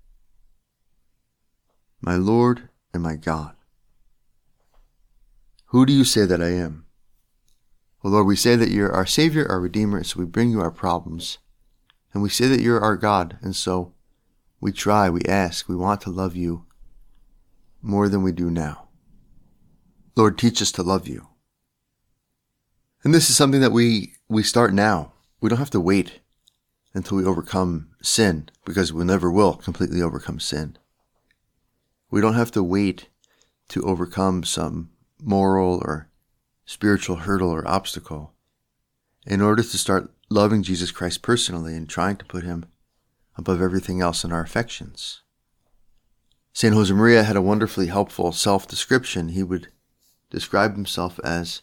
My 2.01 2.17
Lord 2.17 2.69
and 2.93 3.01
my 3.01 3.15
God. 3.15 3.55
Who 5.69 5.87
do 5.87 5.93
you 5.93 6.03
say 6.03 6.27
that 6.27 6.39
I 6.39 6.49
am? 6.49 6.85
Well, 8.03 8.13
Lord, 8.13 8.27
we 8.27 8.35
say 8.35 8.55
that 8.55 8.69
you're 8.69 8.93
our 8.93 9.07
Savior, 9.07 9.47
our 9.49 9.59
Redeemer, 9.59 9.97
and 9.97 10.05
so 10.05 10.19
we 10.19 10.25
bring 10.25 10.51
you 10.51 10.61
our 10.61 10.69
problems. 10.69 11.39
And 12.13 12.21
we 12.21 12.29
say 12.29 12.47
that 12.47 12.61
you're 12.61 12.79
our 12.79 12.95
God, 12.95 13.39
and 13.41 13.55
so 13.55 13.95
we 14.59 14.71
try, 14.71 15.09
we 15.09 15.21
ask, 15.27 15.67
we 15.67 15.75
want 15.75 16.01
to 16.01 16.11
love 16.11 16.35
you 16.35 16.67
more 17.81 18.07
than 18.07 18.21
we 18.21 18.31
do 18.31 18.51
now. 18.51 18.89
Lord, 20.15 20.37
teach 20.37 20.61
us 20.61 20.71
to 20.73 20.83
love 20.83 21.07
you. 21.07 21.27
And 23.03 23.13
this 23.13 23.29
is 23.29 23.35
something 23.35 23.61
that 23.61 23.71
we, 23.71 24.13
we 24.29 24.43
start 24.43 24.73
now. 24.73 25.13
We 25.39 25.49
don't 25.49 25.57
have 25.57 25.69
to 25.71 25.79
wait 25.79 26.19
until 26.93 27.17
we 27.17 27.25
overcome 27.25 27.89
sin, 28.01 28.49
because 28.65 28.91
we 28.91 29.05
never 29.05 29.31
will 29.31 29.53
completely 29.53 30.01
overcome 30.01 30.39
sin. 30.39 30.77
We 32.09 32.19
don't 32.19 32.33
have 32.33 32.51
to 32.51 32.63
wait 32.63 33.07
to 33.69 33.81
overcome 33.83 34.43
some 34.43 34.89
moral 35.21 35.81
or 35.85 36.09
spiritual 36.65 37.17
hurdle 37.17 37.49
or 37.49 37.67
obstacle 37.67 38.33
in 39.25 39.41
order 39.41 39.63
to 39.63 39.77
start 39.77 40.11
loving 40.29 40.63
Jesus 40.63 40.91
Christ 40.91 41.21
personally 41.21 41.75
and 41.75 41.87
trying 41.87 42.17
to 42.17 42.25
put 42.25 42.43
him 42.43 42.65
above 43.37 43.61
everything 43.61 44.01
else 44.01 44.23
in 44.23 44.31
our 44.31 44.41
affections. 44.41 45.21
St. 46.53 46.75
Josemaria 46.75 47.23
had 47.23 47.37
a 47.37 47.41
wonderfully 47.41 47.87
helpful 47.87 48.33
self 48.33 48.67
description. 48.67 49.29
He 49.29 49.43
would 49.43 49.69
describe 50.31 50.73
himself 50.73 51.19
as 51.23 51.61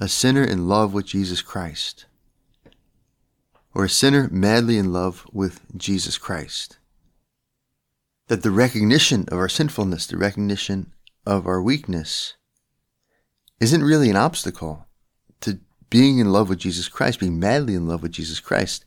a 0.00 0.08
sinner 0.08 0.42
in 0.42 0.66
love 0.66 0.94
with 0.94 1.04
Jesus 1.04 1.42
Christ, 1.42 2.06
or 3.74 3.84
a 3.84 3.88
sinner 3.88 4.28
madly 4.32 4.78
in 4.78 4.92
love 4.92 5.26
with 5.32 5.60
Jesus 5.76 6.16
Christ. 6.16 6.78
That 8.28 8.42
the 8.42 8.50
recognition 8.50 9.26
of 9.28 9.38
our 9.38 9.48
sinfulness, 9.48 10.06
the 10.06 10.16
recognition 10.16 10.92
of 11.26 11.46
our 11.46 11.60
weakness, 11.60 12.36
isn't 13.60 13.84
really 13.84 14.08
an 14.08 14.16
obstacle 14.16 14.86
to 15.40 15.60
being 15.90 16.18
in 16.18 16.32
love 16.32 16.48
with 16.48 16.58
Jesus 16.58 16.88
Christ, 16.88 17.20
being 17.20 17.38
madly 17.38 17.74
in 17.74 17.86
love 17.86 18.02
with 18.02 18.12
Jesus 18.12 18.40
Christ. 18.40 18.86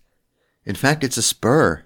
In 0.66 0.76
fact, 0.76 1.04
it's 1.04 1.18
a 1.18 1.22
spur, 1.22 1.84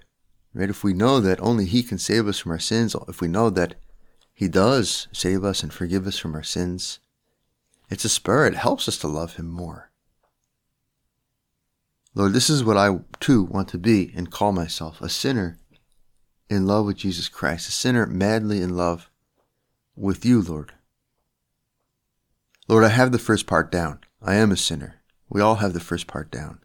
right? 0.54 0.70
If 0.70 0.82
we 0.82 0.94
know 0.94 1.20
that 1.20 1.40
only 1.40 1.66
He 1.66 1.82
can 1.82 1.98
save 1.98 2.26
us 2.28 2.38
from 2.38 2.52
our 2.52 2.58
sins, 2.58 2.96
if 3.08 3.20
we 3.20 3.28
know 3.28 3.50
that 3.50 3.74
He 4.32 4.48
does 4.48 5.08
save 5.12 5.44
us 5.44 5.62
and 5.62 5.72
forgive 5.72 6.06
us 6.06 6.16
from 6.16 6.34
our 6.34 6.44
sins, 6.44 7.00
it's 7.88 8.04
a 8.04 8.08
spur. 8.08 8.46
It 8.46 8.54
helps 8.54 8.88
us 8.88 8.98
to 8.98 9.08
love 9.08 9.36
Him 9.36 9.48
more. 9.48 9.90
Lord, 12.14 12.32
this 12.32 12.50
is 12.50 12.64
what 12.64 12.76
I 12.76 12.98
too 13.20 13.44
want 13.44 13.68
to 13.68 13.78
be 13.78 14.12
and 14.16 14.30
call 14.30 14.52
myself 14.52 15.00
a 15.00 15.08
sinner 15.08 15.58
in 16.50 16.66
love 16.66 16.86
with 16.86 16.96
Jesus 16.96 17.28
Christ, 17.28 17.68
a 17.68 17.72
sinner 17.72 18.06
madly 18.06 18.60
in 18.60 18.76
love 18.76 19.10
with 19.94 20.24
you, 20.24 20.42
Lord. 20.42 20.72
Lord, 22.66 22.84
I 22.84 22.88
have 22.88 23.12
the 23.12 23.18
first 23.18 23.46
part 23.46 23.70
down. 23.70 24.00
I 24.20 24.34
am 24.34 24.50
a 24.50 24.56
sinner. 24.56 24.96
We 25.28 25.40
all 25.40 25.56
have 25.56 25.74
the 25.74 25.80
first 25.80 26.06
part 26.06 26.30
down. 26.30 26.60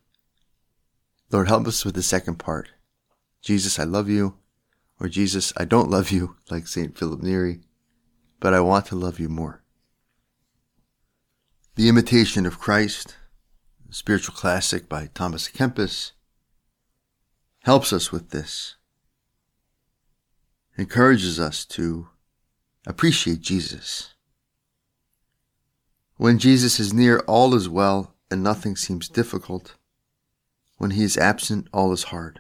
Lord, 1.32 1.48
help 1.48 1.68
us 1.68 1.86
with 1.86 1.96
the 1.96 2.04
second 2.04 2.36
part. 2.36 2.70
Jesus, 3.42 3.80
I 3.80 3.84
love 3.84 4.10
you. 4.10 4.36
Or 5.00 5.08
Jesus, 5.08 5.52
I 5.58 5.66
don't 5.66 5.90
love 5.90 6.12
you, 6.12 6.38
like 6.50 6.68
St. 6.68 6.98
Philip 6.98 7.22
Neri, 7.22 7.62
but 8.40 8.54
I 8.54 8.60
want 8.62 8.86
to 8.88 8.96
love 8.96 9.20
you 9.20 9.28
more. 9.28 9.63
The 11.76 11.90
Imitation 11.90 12.46
of 12.46 12.60
Christ, 12.60 13.16
a 13.90 13.94
spiritual 13.94 14.36
classic 14.36 14.88
by 14.88 15.10
Thomas 15.14 15.48
Kempis, 15.48 16.12
helps 17.64 17.92
us 17.92 18.12
with 18.12 18.30
this, 18.30 18.76
encourages 20.78 21.40
us 21.40 21.66
to 21.66 22.10
appreciate 22.86 23.42
Jesus 23.42 24.14
when 26.18 26.38
Jesus 26.38 26.80
is 26.80 26.94
near, 26.94 27.20
all 27.28 27.56
is 27.56 27.68
well, 27.68 28.14
and 28.30 28.44
nothing 28.44 28.76
seems 28.76 29.10
difficult. 29.10 29.76
When 30.78 30.92
he 30.92 31.04
is 31.04 31.18
absent, 31.18 31.68
all 31.74 31.92
is 31.92 32.04
hard. 32.04 32.40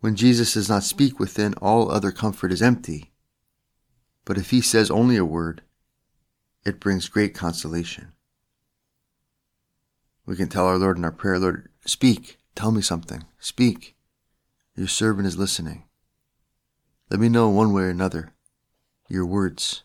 When 0.00 0.16
Jesus 0.16 0.54
does 0.54 0.68
not 0.68 0.84
speak 0.84 1.20
within, 1.20 1.54
all 1.54 1.90
other 1.90 2.12
comfort 2.12 2.50
is 2.50 2.62
empty. 2.62 3.12
But 4.24 4.38
if 4.38 4.50
he 4.50 4.60
says 4.60 4.90
only 4.90 5.16
a 5.16 5.24
word, 5.24 5.62
it 6.66 6.80
brings 6.80 7.08
great 7.08 7.32
consolation. 7.32 8.12
We 10.26 10.34
can 10.34 10.48
tell 10.48 10.66
our 10.66 10.78
Lord 10.78 10.98
in 10.98 11.04
our 11.04 11.12
prayer, 11.12 11.38
Lord, 11.38 11.68
speak, 11.84 12.38
tell 12.56 12.72
me 12.72 12.82
something, 12.82 13.24
speak. 13.38 13.94
Your 14.74 14.88
servant 14.88 15.28
is 15.28 15.38
listening. 15.38 15.84
Let 17.08 17.20
me 17.20 17.28
know 17.28 17.48
one 17.48 17.72
way 17.72 17.84
or 17.84 17.90
another 17.90 18.32
your 19.08 19.24
words. 19.24 19.84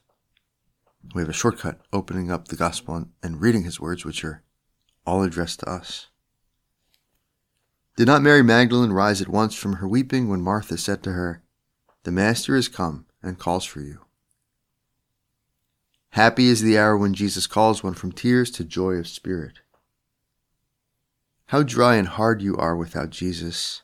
We 1.14 1.22
have 1.22 1.30
a 1.30 1.34
shortcut 1.34 1.80
opening 1.94 2.32
up 2.32 2.48
the 2.48 2.56
gospel 2.56 3.06
and 3.22 3.40
reading 3.40 3.64
his 3.64 3.80
words, 3.80 4.04
which 4.04 4.26
are 4.26 4.42
all 5.06 5.22
addressed 5.22 5.60
to 5.60 5.70
us. 5.70 6.08
Did 7.96 8.08
not 8.08 8.24
Mary 8.24 8.42
Magdalene 8.42 8.92
rise 8.92 9.22
at 9.22 9.28
once 9.28 9.54
from 9.54 9.74
her 9.74 9.88
weeping 9.88 10.28
when 10.28 10.42
Martha 10.42 10.80
said 10.80 11.04
to 11.04 11.12
her, 11.12 11.44
The 12.02 12.12
Master 12.12 12.56
is 12.56 12.68
come 12.68 13.06
and 13.22 13.38
calls 13.38 13.66
for 13.66 13.82
you? 13.82 14.00
Happy 16.12 16.48
is 16.48 16.62
the 16.62 16.78
hour 16.78 16.98
when 16.98 17.14
Jesus 17.14 17.48
calls 17.48 17.84
one 17.84 17.94
from 17.94 18.12
tears 18.12 18.52
to 18.52 18.64
joy 18.64 18.94
of 18.94 19.08
spirit. 19.08 19.60
How 21.48 21.64
dry 21.64 21.96
and 21.96 22.08
hard 22.08 22.42
you 22.42 22.56
are 22.58 22.76
without 22.76 23.10
Jesus. 23.10 23.82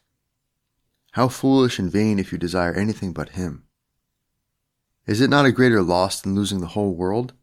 How 1.11 1.29
foolish 1.29 1.79
and 1.79 1.91
vain 1.91 2.19
if 2.19 2.31
you 2.31 2.37
desire 2.37 2.73
anything 2.73 3.13
but 3.13 3.29
Him. 3.29 3.63
Is 5.05 5.21
it 5.21 5.29
not 5.29 5.45
a 5.45 5.53
greater 5.53 5.81
loss 5.81 6.19
than 6.19 6.35
losing 6.35 6.59
the 6.59 6.67
whole 6.67 6.93
world? 6.93 7.33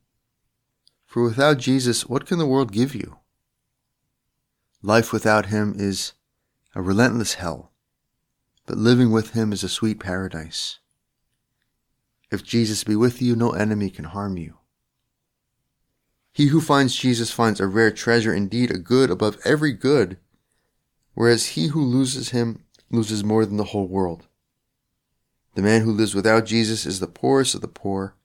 For 1.07 1.23
without 1.23 1.57
Jesus, 1.57 2.07
what 2.07 2.27
can 2.27 2.39
the 2.39 2.47
world 2.47 2.71
give 2.71 2.95
you? 2.95 3.19
Life 4.83 5.15
without 5.15 5.47
him 5.47 5.75
is 5.79 6.13
a 6.75 6.83
relentless 6.83 7.35
hell, 7.35 7.73
but 8.67 8.77
living 8.77 9.11
with 9.11 9.31
him 9.31 9.51
is 9.51 9.65
a 9.65 9.69
sweet 9.69 9.99
paradise. 9.99 10.81
If 12.31 12.45
Jesus 12.45 12.85
be 12.85 12.97
with 12.97 13.23
you, 13.23 13.35
no 13.35 13.53
enemy 13.53 13.89
can 13.89 14.05
harm 14.05 14.37
you. 14.37 14.59
He 16.35 16.47
who 16.47 16.61
finds 16.61 16.97
Jesus 16.97 17.31
finds 17.31 17.61
a 17.61 17.69
rare 17.69 17.93
treasure, 17.93 18.35
indeed 18.35 18.73
a 18.73 18.79
good 18.79 19.09
above 19.09 19.39
every 19.45 19.73
good, 19.73 20.19
whereas 21.15 21.51
he 21.51 21.69
who 21.69 21.81
loses 21.81 22.31
him 22.31 22.65
loses 22.91 23.23
more 23.23 23.47
than 23.47 23.57
the 23.57 23.71
whole 23.73 23.87
world. 23.87 24.27
The 25.55 25.63
man 25.63 25.83
who 25.83 25.93
lives 25.93 26.13
without 26.13 26.45
Jesus 26.45 26.87
is 26.87 26.99
the 26.99 27.07
poorest 27.07 27.55
of 27.55 27.61
the 27.61 27.69
poor, 27.69 28.17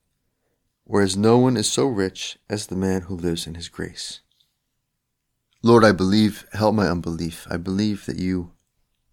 whereas 0.85 1.15
no 1.15 1.37
one 1.37 1.55
is 1.55 1.71
so 1.71 1.85
rich 1.85 2.39
as 2.49 2.65
the 2.65 2.75
man 2.75 3.01
who 3.01 3.15
lives 3.15 3.45
in 3.45 3.53
his 3.53 3.69
grace. 3.69 4.21
Lord, 5.61 5.85
I 5.85 5.91
believe, 5.91 6.47
help 6.53 6.73
my 6.73 6.87
unbelief. 6.87 7.45
I 7.47 7.57
believe 7.57 8.07
that 8.07 8.17
you 8.17 8.53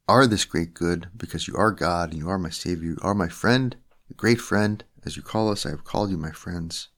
are 0.08 0.26
this 0.26 0.46
great 0.46 0.72
good, 0.72 1.08
because 1.14 1.46
you 1.46 1.54
are 1.56 1.70
God 1.70 2.12
and 2.12 2.18
you 2.18 2.30
are 2.30 2.38
my 2.38 2.48
Savior, 2.48 2.92
you 2.92 2.98
are 3.02 3.14
my 3.14 3.28
friend, 3.28 3.76
a 4.10 4.14
great 4.14 4.40
friend. 4.40 4.84
As 5.04 5.18
you 5.18 5.22
call 5.22 5.50
us, 5.50 5.66
I 5.66 5.70
have 5.70 5.84
called 5.84 6.10
you 6.10 6.16
my 6.16 6.30
friends. 6.30 6.88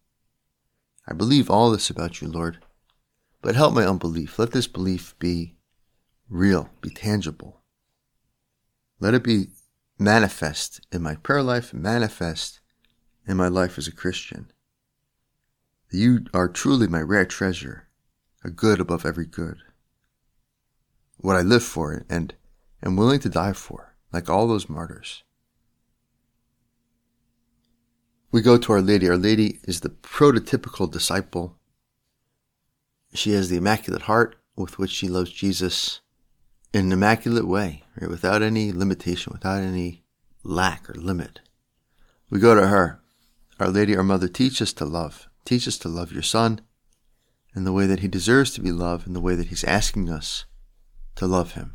I 1.11 1.15
believe 1.15 1.49
all 1.49 1.71
this 1.71 1.89
about 1.89 2.21
you, 2.21 2.29
Lord, 2.29 2.59
but 3.41 3.57
help 3.57 3.73
my 3.73 3.87
unbelief. 3.87 4.39
Let 4.39 4.53
this 4.53 4.67
belief 4.67 5.19
be 5.19 5.57
real, 6.29 6.69
be 6.83 6.91
tangible. 6.91 7.63
Let 9.01 9.15
it 9.15 9.25
be 9.25 9.47
manifest 9.99 10.87
in 10.93 11.01
my 11.01 11.15
prayer 11.15 11.43
life, 11.43 11.73
manifest 11.73 12.61
in 13.27 13.39
my 13.39 13.49
life 13.49 13.79
as 13.79 13.89
a 13.89 13.93
Christian. 13.93 14.53
You 15.91 16.27
are 16.35 16.49
truly 16.49 16.87
my 16.87 17.01
rare 17.01 17.25
treasure, 17.25 17.89
a 18.45 18.51
good 18.51 18.79
above 18.79 19.07
every 19.07 19.25
good. 19.25 19.57
What 21.17 21.37
I 21.37 21.41
live 21.41 21.65
for 21.65 22.05
and 22.11 22.35
am 22.85 22.97
willing 22.97 23.21
to 23.21 23.31
die 23.31 23.55
for, 23.55 23.97
like 24.13 24.29
all 24.29 24.47
those 24.47 24.69
martyrs. 24.69 25.23
We 28.31 28.43
go 28.43 28.59
to 28.59 28.73
Our 28.73 28.83
Lady. 28.83 29.09
Our 29.09 29.17
Lady 29.17 29.59
is 29.65 29.81
the 29.81 29.89
prototypical 29.89 30.91
disciple. 30.91 31.57
She 33.15 33.33
has 33.33 33.49
the 33.49 33.57
immaculate 33.57 34.03
heart 34.03 34.37
with 34.55 34.79
which 34.79 34.91
she 34.91 35.09
loves 35.09 35.31
Jesus 35.31 36.01
in 36.75 36.87
an 36.87 36.93
immaculate 36.93 37.49
way, 37.49 37.85
right? 37.99 38.11
without 38.11 38.43
any 38.43 38.71
limitation, 38.71 39.33
without 39.33 39.63
any 39.63 40.05
lack 40.43 40.91
or 40.91 40.95
limit. 40.95 41.41
We 42.29 42.39
go 42.39 42.55
to 42.55 42.67
her. 42.67 43.01
Our 43.59 43.71
Lady, 43.71 43.97
our 43.97 44.03
Mother, 44.03 44.29
teach 44.29 44.61
us 44.61 44.75
to 44.75 44.85
love. 44.85 45.29
Teach 45.47 45.67
us 45.67 45.79
to 45.79 45.89
love 45.89 46.13
your 46.13 46.23
Son 46.23 46.61
in 47.57 47.65
the 47.65 47.73
way 47.73 47.87
that 47.87 48.01
he 48.01 48.09
deserves 48.09 48.51
to 48.53 48.61
be 48.61 48.73
loved, 48.73 49.07
in 49.07 49.15
the 49.15 49.21
way 49.21 49.37
that 49.37 49.49
he's 49.49 49.65
asking 49.65 50.11
us 50.11 50.45
to 51.17 51.27
love 51.27 51.53
him. 51.53 51.75